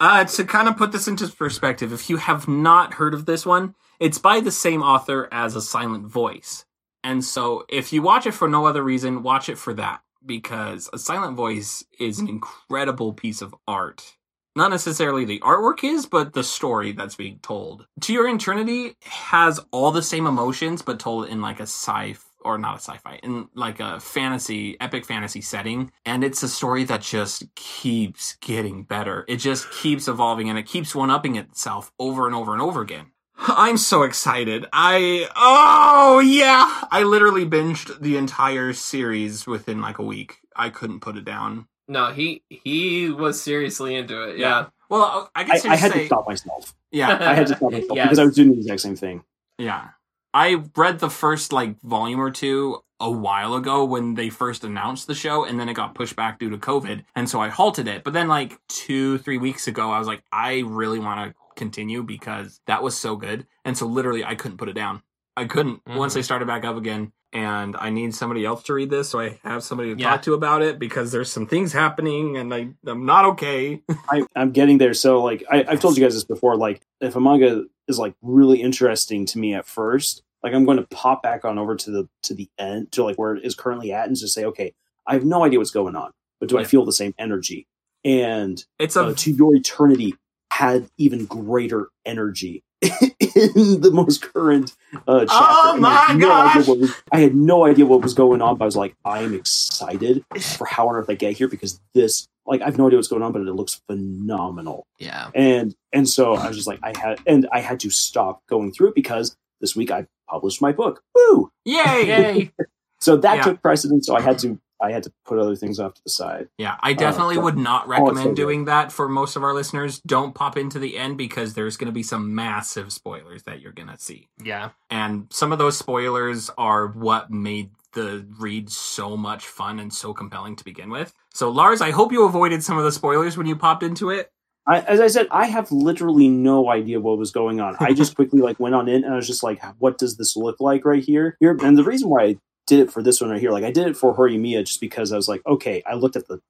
[0.00, 3.44] Uh, to kind of put this into perspective, if you have not heard of this
[3.44, 6.64] one, it's by the same author as A Silent Voice.
[7.04, 10.90] And so if you watch it for no other reason, watch it for that because
[10.92, 14.16] A Silent Voice is an incredible piece of art.
[14.56, 17.86] Not necessarily the artwork is, but the story that's being told.
[18.00, 22.20] To Your Eternity has all the same emotions, but told in like a sci fi,
[22.44, 25.92] or not a sci-fi, in like a fantasy, epic fantasy setting.
[26.04, 29.24] And it's a story that just keeps getting better.
[29.28, 33.06] It just keeps evolving and it keeps one-upping itself over and over and over again.
[33.38, 34.66] I'm so excited.
[34.72, 40.38] I oh yeah, I literally binged the entire series within like a week.
[40.56, 41.68] I couldn't put it down.
[41.86, 44.38] No, he he was seriously into it.
[44.38, 44.66] Yeah.
[44.90, 46.74] Well, I I, guess I had say, to stop myself.
[46.90, 48.06] Yeah, I had to stop myself Yes.
[48.06, 49.22] because I was doing the exact same thing.
[49.58, 49.88] yeah.
[50.34, 55.06] I read the first like volume or two a while ago when they first announced
[55.06, 57.88] the show, and then it got pushed back due to COVID, and so I halted
[57.88, 58.04] it.
[58.04, 62.02] But then like two, three weeks ago, I was like, I really want to continue
[62.02, 65.02] because that was so good, and so literally I couldn't put it down.
[65.36, 66.16] I couldn't once Mhm.
[66.16, 67.12] they started back up again.
[67.30, 70.12] And I need somebody else to read this, so I have somebody to Yeah.
[70.12, 73.82] talk to about it because there's some things happening, and I I'm not okay.
[74.10, 74.94] I, I'm getting there.
[74.94, 76.56] So like I, I've told you guys this before.
[76.56, 80.78] Like if a manga is like really interesting to me at first, like I'm going
[80.78, 83.54] to pop back on over to the to the end to like where it is
[83.54, 84.72] currently at and just say, okay,
[85.06, 87.66] I have no idea what's going on, but do I feel the same energy?
[88.06, 90.14] And It's a uh, to your eternity
[90.58, 94.74] had even greater energy in the most current
[95.06, 95.30] uh, chapter.
[95.30, 96.66] Oh And I my no gosh!
[96.66, 99.34] was- I had no idea what was going on, but I was like, I am
[99.34, 100.24] excited
[100.56, 103.08] for how on earth I get here because this, like, I have no idea what's
[103.08, 104.86] going on, but it looks phenomenal.
[104.98, 105.30] Yeah.
[105.34, 108.72] And and so I was just like, I had, and I had to stop going
[108.72, 111.02] through it because this week I published my book.
[111.14, 111.50] Woo!
[111.64, 112.06] yay.
[112.06, 112.52] Yay.
[113.00, 113.42] So that Yeah.
[113.44, 114.08] took precedence.
[114.08, 116.48] So I had to, I had to put other things off to the side.
[116.56, 120.00] Yeah, I definitely so- would not so recommend doing that for most of our listeners.
[120.00, 123.72] Don't pop into the end because there's going to be some massive spoilers that you're
[123.72, 124.28] going to see.
[124.42, 124.70] Yeah.
[124.90, 130.12] And some of those spoilers are what made the read so much fun and so
[130.12, 131.12] compelling to begin with.
[131.32, 134.30] So, Lars, I hope you avoided some of the spoilers when you popped into it.
[134.66, 137.76] I, as I said, I have literally no idea what was going on.
[137.80, 140.36] I just quickly like went on in and I was just like, what does this
[140.36, 141.36] look like right here?
[141.40, 142.36] Here, and the reason why I
[142.68, 145.12] did it for this one right here, like I did it for Horimiya just because
[145.12, 146.40] I was like, okay, I looked at the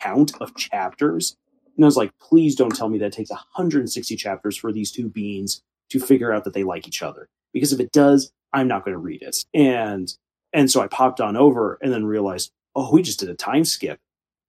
[0.00, 1.36] count of chapters
[1.76, 4.90] and I was like, please don't tell me that it takes 160 chapters for these
[4.90, 7.28] two beings to figure out that they like each other.
[7.52, 9.44] Because if it does, I'm not going to read it.
[9.54, 10.12] And
[10.52, 13.64] and so I popped on over and then realized, oh, we just did a time
[13.64, 13.98] skip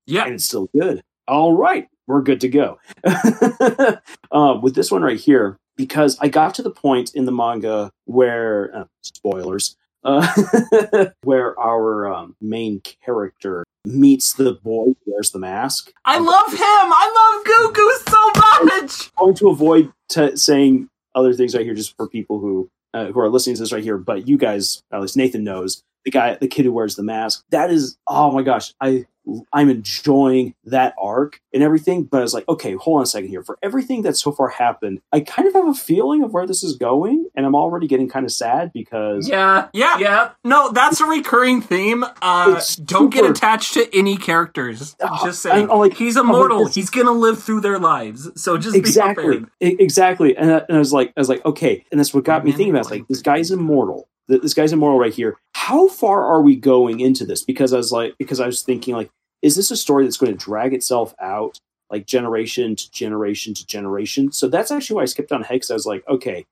[0.07, 0.25] Yeah.
[0.25, 1.03] and it's still good.
[1.27, 2.79] All right, we're good to go.
[4.31, 7.91] um, with this one right here, because I got to the point in the manga
[8.05, 15.39] where uh, spoilers, uh, where our um, main character meets the boy who wears the
[15.39, 15.91] mask.
[16.05, 16.59] I love him.
[16.61, 19.11] I love Gugu so much.
[19.17, 23.07] I'm going to avoid t- saying other things right here, just for people who uh,
[23.07, 23.97] who are listening to this right here.
[23.97, 27.43] But you guys, at least Nathan knows the guy, the kid who wears the mask.
[27.51, 29.05] That is, oh my gosh, I
[29.53, 32.03] I'm enjoying that arc and everything.
[32.05, 33.43] But I was like, okay, hold on a second here.
[33.43, 36.63] For everything that so far happened, I kind of have a feeling of where this
[36.63, 39.67] is going, and I'm already getting kind of sad because Yeah.
[39.73, 39.97] Yeah.
[39.99, 40.29] Yeah.
[40.43, 42.03] No, that's a recurring theme.
[42.21, 44.95] Uh, It's don't get attached to any characters.
[45.01, 45.69] Oh, just saying.
[45.69, 46.65] I'm like- he's I'm like, immortal.
[46.65, 48.29] this- He's gonna live through their lives.
[48.41, 49.49] So just be exactly prepared.
[49.59, 52.43] Exactly and I, and I was like i was like okay and that's what got
[52.43, 52.91] me Man, thinking about it.
[52.91, 54.05] Like this guy's immortal Th-
[54.37, 55.37] this guy's immoral right here.
[55.53, 57.43] How far are we going into this?
[57.43, 59.09] Because i was like because i was thinking like
[59.41, 61.57] is this a story that's going to drag itself out
[61.89, 64.31] like generation to generation to generation?
[64.31, 66.45] So that's actually why i skipped on ahead because i was like okay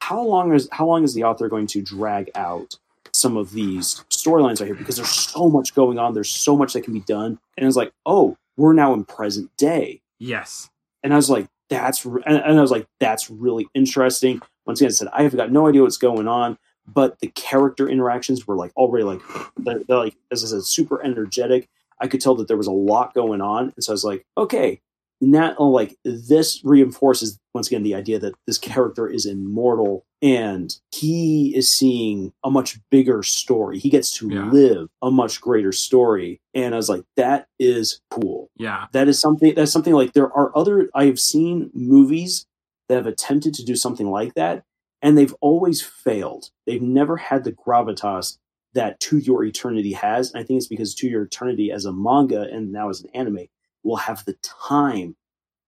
[0.00, 2.78] how long is how long is the author going to drag out
[3.12, 4.74] some of these storylines right here?
[4.74, 6.12] Because there's so much going on.
[6.14, 7.38] There's so much that can be done.
[7.56, 10.00] And it's like oh we're now in present day.
[10.18, 10.70] Yes.
[11.02, 14.92] and I was like, "That's," and I was like, "That's really interesting." Once again, I
[14.92, 16.56] said, "I have got no idea what's going on,"
[16.86, 19.20] but the character interactions were like already like
[19.56, 21.68] they're, they're like as I said, super energetic.
[22.00, 24.26] I could tell that there was a lot going on, and so I was like,
[24.36, 24.80] "Okay."
[25.22, 31.54] Now, like this reinforces once again the idea that this character is immortal and he
[31.56, 33.78] is seeing a much bigger story.
[33.78, 34.50] He gets to Yeah.
[34.50, 38.88] live a much greater story, and I was like, "That is cool." Yeah.
[38.92, 42.44] that is something that's something like there are other i have seen movies
[42.88, 44.64] that have attempted to do something like that
[45.02, 46.50] and they've always failed.
[46.66, 48.38] They've never had the gravitas
[48.74, 50.32] that to your eternity has.
[50.32, 53.10] And i think it's because to your eternity as a manga and now as an
[53.14, 53.46] anime
[53.82, 55.16] will have the time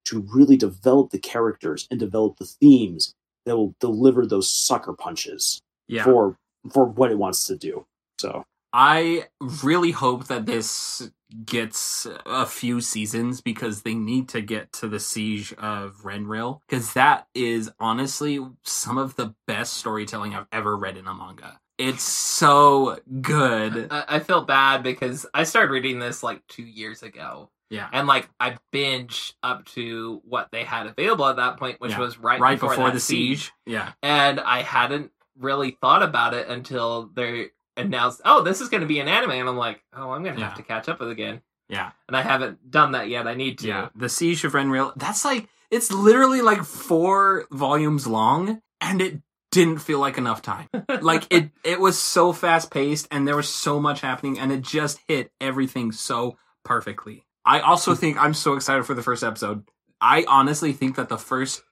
[0.06, 3.14] to really develop the characters and develop the themes
[3.46, 6.04] that will deliver those sucker punches Yeah.
[6.04, 6.36] for
[6.72, 7.86] for what it wants to do.
[8.20, 8.44] So.
[8.74, 9.24] I
[9.62, 11.10] really hope that this
[11.44, 16.92] gets a few seasons because they need to get to the siege of Renril because
[16.94, 21.60] that is honestly some of the best storytelling I've ever read in a manga.
[21.76, 23.88] It's so good.
[23.90, 27.50] I, I feel bad because I started reading this like two years ago.
[27.70, 27.88] Yeah.
[27.92, 32.00] And like I binged up to what they had available at that point, which Yeah.
[32.00, 33.52] was right, Right before, before the siege.
[33.66, 33.92] Yeah.
[34.02, 38.86] And I hadn't really thought about it until they announced, "Oh, this is going to
[38.86, 40.48] be an anime," and I'm like, "Oh, I'm going to Yeah.
[40.48, 41.90] have to catch up with it again." Yeah.
[42.08, 43.26] And I haven't done that yet.
[43.26, 43.68] I need to.
[43.68, 43.88] Yeah.
[43.94, 44.92] The siege of Renril.
[44.96, 49.20] That's like it's literally like four volumes long and it
[49.50, 50.68] didn't feel like enough time.
[51.02, 54.62] like it it was so fast paced and there was so much happening and it
[54.62, 57.26] just hit everything so perfectly.
[57.44, 59.64] I also think I'm so excited for the first episode.
[60.00, 61.62] I honestly think that the first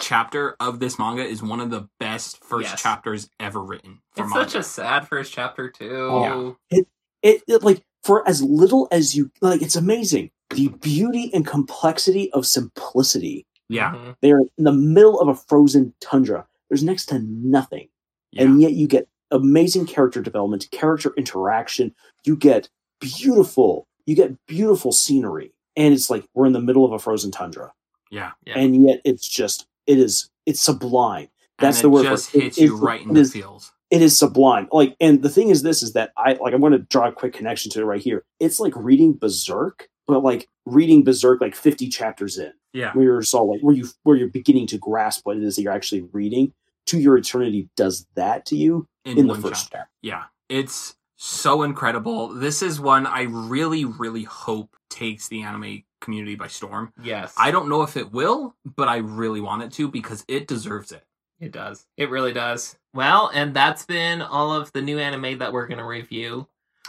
[0.00, 2.82] chapter of this manga is one of the best first Yes.
[2.82, 4.50] chapters ever written for It's manga.
[4.50, 5.90] such a sad first chapter too.
[6.10, 6.56] Oh.
[6.70, 6.86] it,
[7.48, 12.46] it like for as little as you like it's amazing the beauty and complexity of
[12.46, 14.14] simplicity yeah, Mhm.
[14.22, 17.88] they're in the middle of a frozen tundra there's next to nothing
[18.32, 21.92] yeah, and yet you get amazing character development character interaction
[22.24, 22.68] you get
[23.00, 27.32] beautiful you get beautiful scenery and it's like we're in the middle of a frozen
[27.32, 27.72] tundra
[28.10, 28.32] yeah.
[28.46, 28.58] Yeah.
[28.58, 31.28] and yet it's just it is it's sublime
[31.58, 32.42] That's and the it word for just it.
[32.42, 33.72] hits It you is- right in it the is- feels.
[33.90, 34.68] it is sublime.
[34.72, 36.52] Like, and the thing is, this is that I like.
[36.54, 38.24] I'm going to draw a quick connection to it right here.
[38.40, 42.92] It's like reading Berserk, but like reading Berserk like 50 chapters in, Yeah.
[42.94, 45.62] where you're so like where you where you're beginning to grasp what it is that
[45.62, 46.52] you're actually reading.
[46.86, 49.78] To Your Eternity does that to you In, in the one first chapter.
[49.78, 49.90] chapter.
[50.02, 52.28] Yeah, it's so incredible.
[52.28, 56.92] This is one I really, really hope takes the anime community by storm.
[57.02, 57.34] Yes.
[57.36, 60.90] I don't know if it will, but I really want it to because it deserves
[60.92, 61.04] it.
[61.38, 61.84] It does.
[61.98, 62.78] It really does.
[62.94, 66.46] Well, and that's been all of the new anime that we're going to review.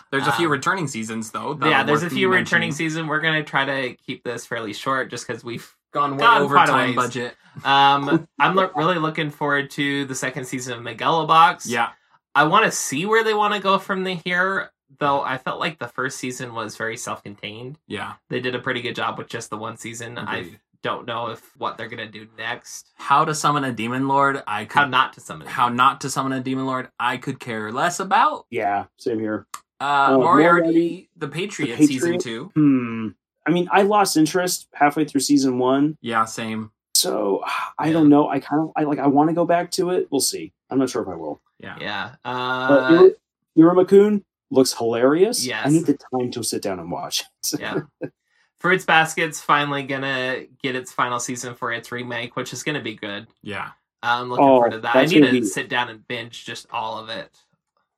[0.09, 1.59] There's a few Um, returning seasons though.
[1.61, 3.07] yeah, there's a few returning season.
[3.07, 6.41] We're going to try to keep this fairly short just because we've Gone way Gone
[6.43, 6.95] over time ways.
[6.95, 7.35] budget.
[7.65, 11.63] Um, I'm lo- really looking forward to the second season of Megalobox.
[11.67, 11.89] Yeah,
[12.35, 14.69] I want to see where they want to go from the here.
[14.99, 17.77] Though I felt like the first season was very self-contained.
[17.87, 18.13] yeah.
[18.29, 20.17] They did a pretty good job with just the one season.
[20.17, 22.91] I don't know if what they're gonna do next.
[22.95, 24.41] How to summon a demon lord?
[24.47, 24.79] I could.
[24.79, 25.47] How not to summon.
[25.47, 25.51] it.
[25.51, 26.89] how not to summon a demon lord?
[26.99, 28.45] I could care less about.
[28.49, 29.47] Yeah, same here.
[29.79, 32.21] Uh, Oh, Moriarty, Moriarty, the Patriot, the season Patriot?
[32.23, 32.51] two.
[32.55, 33.07] Hmm.
[33.45, 36.71] I mean, I lost interest halfway through season one, Yeah, same.
[36.95, 37.43] so
[37.77, 37.93] I Yeah.
[37.93, 38.27] don't know.
[38.29, 40.07] I kind of I like I want to go back to it.
[40.11, 40.53] We'll see.
[40.69, 41.41] I'm not sure if I will.
[41.59, 41.75] Yeah.
[41.79, 42.15] Yeah.
[42.23, 43.15] But Uh, Ur-
[43.57, 45.45] Uruma-kun looks hilarious.
[45.45, 45.65] Yes.
[45.65, 47.23] I need the time to sit down and watch.
[47.53, 47.59] it.
[47.59, 47.79] yeah.
[48.59, 52.95] Fruits Basket's finally gonna get its final season for its remake, which is gonna be
[52.95, 53.27] good.
[53.43, 53.69] Yeah.
[54.01, 54.95] I'm looking Oh, forward to that.
[54.95, 57.29] I need gonna be- sit down and binge just all of it.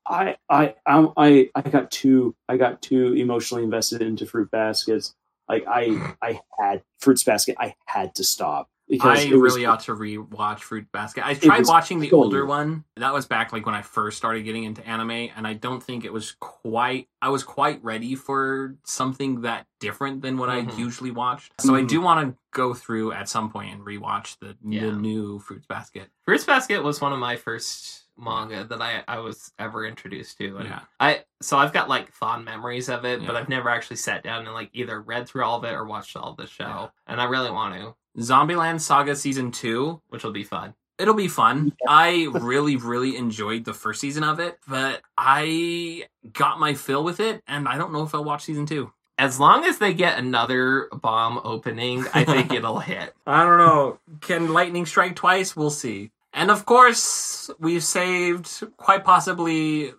[0.08, 5.14] I I um, I I got too I got too emotionally invested into fruit baskets.
[5.48, 7.56] Like I I had fruits basket.
[7.60, 11.26] I had to stop because I it was really ought to rewatch Fruit Basket.
[11.26, 12.50] I tried watching the killing older me.
[12.50, 12.84] one.
[12.98, 16.04] That was back like when I first started getting into anime, and I don't think
[16.06, 17.08] it was quite.
[17.22, 20.74] I was quite ready for something that different than what Mhm.
[20.74, 21.54] I usually watched.
[21.62, 21.88] So I Mhm.
[21.88, 24.88] do want to go through at some point and rewatch the, Yeah.
[24.88, 26.10] the new Fruits Basket.
[26.26, 30.58] Fruits Basket was one of my first manga that I, I was ever introduced to.
[30.58, 30.80] And Yeah.
[31.00, 34.46] I so I've got like fond memories of it, but I've never actually sat down
[34.46, 36.64] and like either read through all of it or watched all of the show.
[36.64, 36.88] Yeah.
[37.08, 40.02] And I really want to, Zombieland Saga season two.
[40.10, 40.74] which will be fun.
[40.98, 41.72] It'll be fun.
[41.88, 47.22] I really, really enjoyed the first season of it, but I got my fill with
[47.22, 48.92] it, and I don't know if I'll watch season two.
[49.18, 53.14] As long as they get another bomb opening, I think it'll hit.
[53.26, 54.00] I don't know.
[54.20, 55.56] Can lightning strike twice?
[55.56, 56.12] We'll see.
[56.34, 59.92] And of course, we've saved quite possibly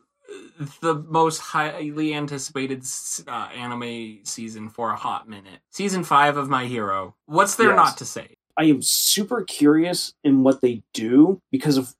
[0.80, 2.84] the most highly anticipated
[3.26, 5.60] uh, anime season for a hot minute.
[5.70, 7.16] Season 5 of My Hero.
[7.26, 7.76] What's there Yes.
[7.76, 8.34] not to say?
[8.56, 11.94] I am super curious in what they do because of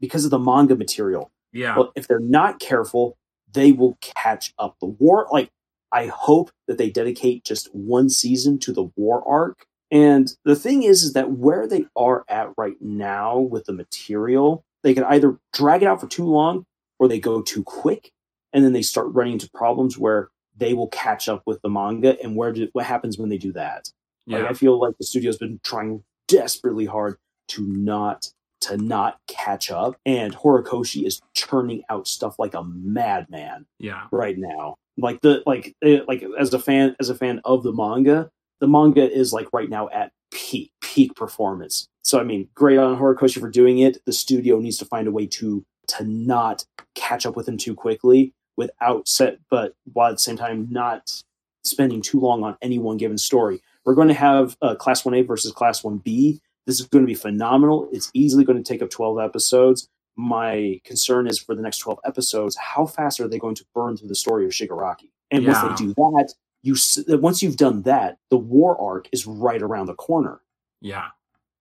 [0.00, 1.30] because of the manga material.
[1.52, 1.76] Yeah.
[1.76, 3.16] Well, if they're not careful,
[3.50, 4.76] they will catch up.
[4.80, 5.50] The war, like
[5.92, 9.66] I hope that they dedicate just one season to the war arc.
[9.90, 14.64] And the thing is, is that where they are at right now with the material,
[14.82, 16.66] they can either drag it out for too long
[16.98, 18.12] or they go too quick,
[18.52, 22.20] and then they start running into problems where they will catch up with the manga.
[22.22, 23.90] And where do, what happens when they do that?
[24.26, 24.48] Like yeah.
[24.48, 27.16] I feel like the studio's been trying desperately hard
[27.48, 28.28] to not
[28.62, 34.06] to not catch up, and Horikoshi is churning out stuff like a madman yeah.
[34.10, 34.76] right now.
[34.96, 38.30] Like the like eh, like as a fan as a fan of the manga,
[38.60, 41.88] the manga is like right now at peak peak performance.
[42.02, 43.98] So I mean, great on Horikoshi for doing it.
[44.04, 47.74] The studio needs to find a way to to not catch up with him too
[47.74, 51.22] quickly without set, but while at the same time not
[51.64, 53.60] spending too long on any one given story.
[53.84, 56.38] We're going to have uh, Class 1A versus Class 1B.
[56.66, 57.88] This is going to be phenomenal.
[57.92, 59.88] It's easily going to take up 12 episodes.
[60.16, 63.96] My concern is for the next 12 episodes, how fast are they going to burn
[63.96, 65.10] through the story of Shigaraki?
[65.30, 65.52] And Yeah.
[65.52, 66.32] once they do that,
[66.64, 66.74] you
[67.08, 70.40] once you've done that, the war arc is right around the corner.
[70.80, 71.08] Yeah.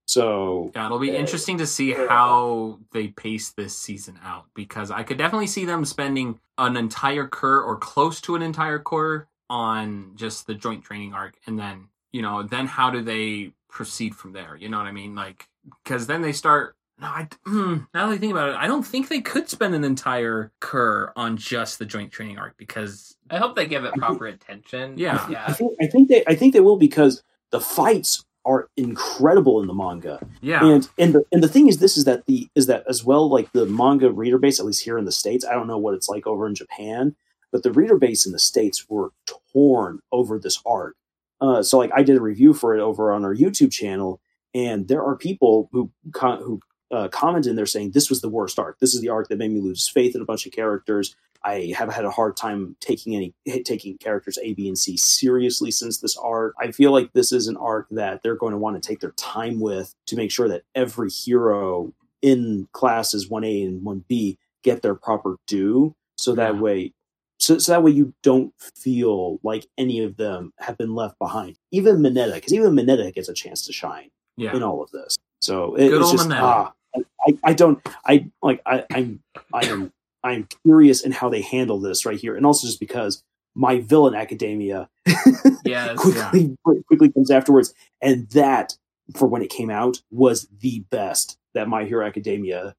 [0.08, 4.92] So Yeah, it'll be Uh, interesting to see how they pace this season out because
[4.92, 9.28] I could definitely see them spending an entire cour or close to an entire cour
[9.50, 14.16] on just the joint training arc and then, you know, then how do they proceed
[14.16, 14.56] from there?
[14.56, 15.16] You know what I mean?
[15.16, 15.48] Like
[15.86, 18.84] cuz then they start no, I, hmm, now that I think about it, I don't
[18.84, 23.38] think they could spend an entire cour on just the joint training arc because I
[23.38, 24.98] hope they give it proper attention.
[24.98, 25.26] Yeah.
[25.48, 29.68] I think I think they I think they will because the fights are incredible in
[29.68, 30.20] the manga.
[30.42, 33.04] yeah, And and the and the thing is this is that the is that as
[33.04, 35.78] well like the manga reader base at least here in the states I don't know
[35.78, 37.16] what it's like over in Japan
[37.52, 39.12] but the reader base in the states were
[39.52, 40.96] torn over this arc.
[41.40, 44.20] Uh, so like I did a review for it over on our YouTube channel
[44.54, 46.60] and there are people who con- who
[46.94, 48.80] uh, commented in there saying this was the worst arc.
[48.80, 51.16] This is the arc that made me lose faith in a bunch of characters.
[51.44, 53.34] I have had a hard time taking any
[53.66, 56.54] taking characters A, B, and C seriously since this arc.
[56.60, 59.12] I feel like this is an arc that they're going to want to take their
[59.12, 61.92] time with to make sure that every hero
[62.22, 65.96] in classes 1A and 1B get their proper due.
[66.18, 66.62] So that Yeah.
[66.62, 66.94] way
[67.40, 71.58] so, so that way you don't feel like any of them have been left behind.
[71.72, 74.56] Even Mineta, because even Mineta gets a chance to shine yeah.
[74.56, 75.18] in all of this.
[75.42, 76.40] So it, Good it's old just Mineta.
[76.42, 79.22] ah, I, I don't I like I, I'm
[79.54, 79.92] I am
[80.24, 83.24] I'm curious in how they handle this right here, and also just because
[83.56, 84.90] my villain academia
[85.66, 85.98] Yes.
[85.98, 88.76] quickly quickly comes afterwards, and that
[89.16, 92.76] for when it came out was the best that My Hero Academia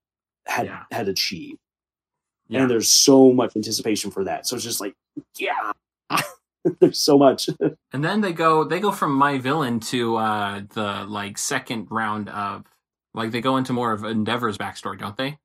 [0.46, 0.82] had Yeah.
[0.90, 1.58] had achieved,
[2.48, 2.62] yeah.
[2.62, 4.46] and there's so much anticipation for that.
[4.46, 4.94] So it's just like
[5.38, 5.72] yeah,
[6.80, 7.48] there's so much.
[7.92, 12.28] And then they go they go from my villain to uh the like second round
[12.28, 12.64] of
[13.14, 15.38] like they go into more of Endeavor's backstory, don't they?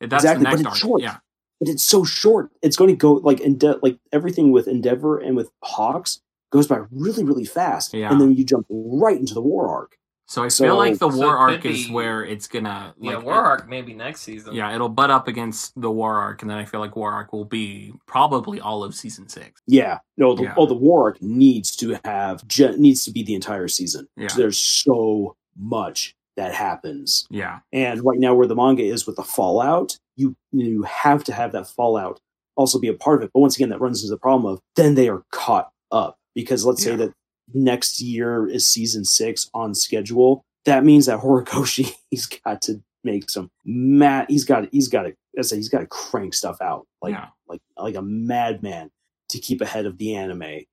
[0.00, 0.76] That's Exactly, the but next it's arc.
[0.76, 1.02] short.
[1.02, 1.16] Yeah.
[1.60, 2.50] but it's so short.
[2.62, 6.20] It's going to go like Ende- like everything with Endeavor and with Hawks
[6.52, 8.10] goes by really really fast, Yeah.
[8.10, 9.96] and then you jump right into the war arc.
[10.28, 13.12] So I So- feel like the So war arc could is where it's gonna like
[13.12, 14.54] yeah, War Arc maybe next season.
[14.54, 17.32] Yeah, it'll butt up against the war arc, and then I feel like war arc
[17.32, 19.62] will be probably all of season six.
[19.68, 20.54] Yeah, no, the, Yeah.
[20.56, 22.42] oh, the war arc needs to have
[22.76, 24.08] needs to be the entire season.
[24.16, 24.28] Yeah.
[24.36, 27.60] There's so much that happens, Yeah.
[27.72, 31.52] and right now where the manga is with the Fallout, you you have to have
[31.52, 32.20] that Fallout
[32.56, 33.30] also be a part of it.
[33.34, 36.64] But once again, that runs into the problem of then they are caught up because
[36.64, 36.92] let's Yeah.
[36.92, 37.12] say that
[37.54, 40.42] next year is season six on schedule.
[40.64, 44.26] That means that Horikoshi he's got to make some mad.
[44.28, 47.28] He's got he's got to I say he's got to crank stuff out like yeah.
[47.46, 48.90] like like a madman
[49.28, 50.64] to keep ahead of the anime.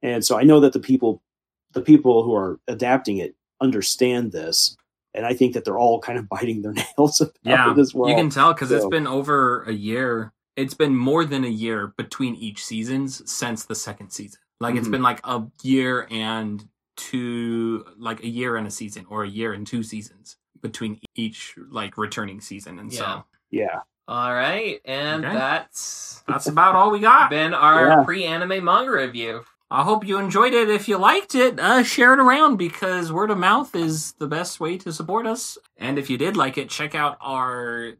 [0.00, 1.22] And so I know that the people
[1.72, 4.76] the people who are adapting it understand this,
[5.14, 7.94] and I think that they're all kind of biting their nails about Yeah, it as
[7.94, 8.08] well.
[8.10, 10.32] you can tell because it's been over a year.
[10.56, 14.40] It's been more than a year between each seasons since the second season.
[14.60, 14.92] Like it's Mhm.
[14.92, 19.52] been like a year and two, like a year and a season, or a year
[19.54, 22.78] and two seasons between each like returning season.
[22.78, 22.98] And Yeah.
[22.98, 25.34] so yeah, All right, and Okay.
[25.34, 27.30] that's that's about all we got.
[27.30, 28.04] been our Yeah.
[28.04, 29.44] pre-anime manga review.
[29.72, 30.68] I hope you enjoyed it.
[30.68, 34.60] If you liked it, uh, share it around because word of mouth is the best
[34.60, 35.56] way to support us.
[35.78, 37.94] And if you did like it, check out our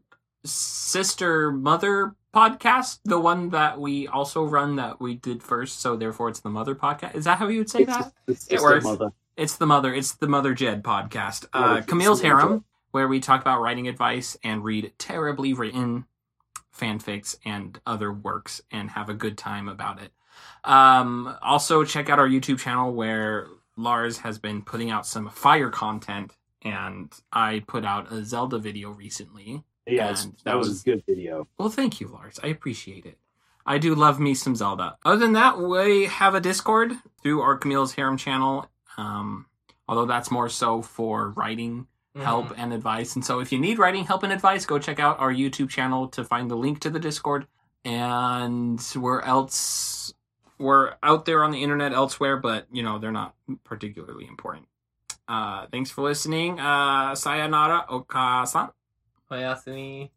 [0.45, 5.81] sister mother podcast, the one that we also run that we did first.
[5.81, 7.15] So therefore, it's the mother podcast.
[7.15, 8.13] Is that how you would say it's, that?
[8.27, 8.83] it's, It works.
[8.83, 9.13] the mother.
[9.35, 9.93] It's the mother.
[9.95, 11.45] It's the Mother Jed podcast.
[11.53, 15.53] Uh, it's- Camille's it's Mother Harem, where we talk about writing advice and read terribly
[15.53, 16.05] written
[16.77, 20.11] fanfics and other works and have a good time about it.
[20.63, 25.69] Um, also, check out our YouTube channel where Lars has been putting out some fire
[25.69, 26.31] content,
[26.63, 29.63] and I put out a Zelda video recently.
[29.85, 31.47] Yeah, that, that was, was- a good video.
[31.57, 32.39] Well, thank you, Lars.
[32.41, 33.17] I appreciate it.
[33.65, 34.97] I do love me some Zelda.
[35.05, 38.69] Other than that, we have a Discord through our Camille's Harem channel.
[38.97, 39.45] Um,
[39.87, 42.55] although that's more so for writing help Mhm.
[42.57, 43.15] and advice.
[43.15, 46.07] And so if you need writing help and advice, go check out our YouTube channel
[46.09, 47.47] to find the link to the Discord.
[47.85, 50.13] And where else
[50.63, 54.67] we're out there on the internet elsewhere, but you know, they're not particularly important.
[55.27, 56.59] Uh thanks for listening.
[56.59, 58.69] Uh sayonara, Oka-san.
[59.31, 60.09] Oyasumi.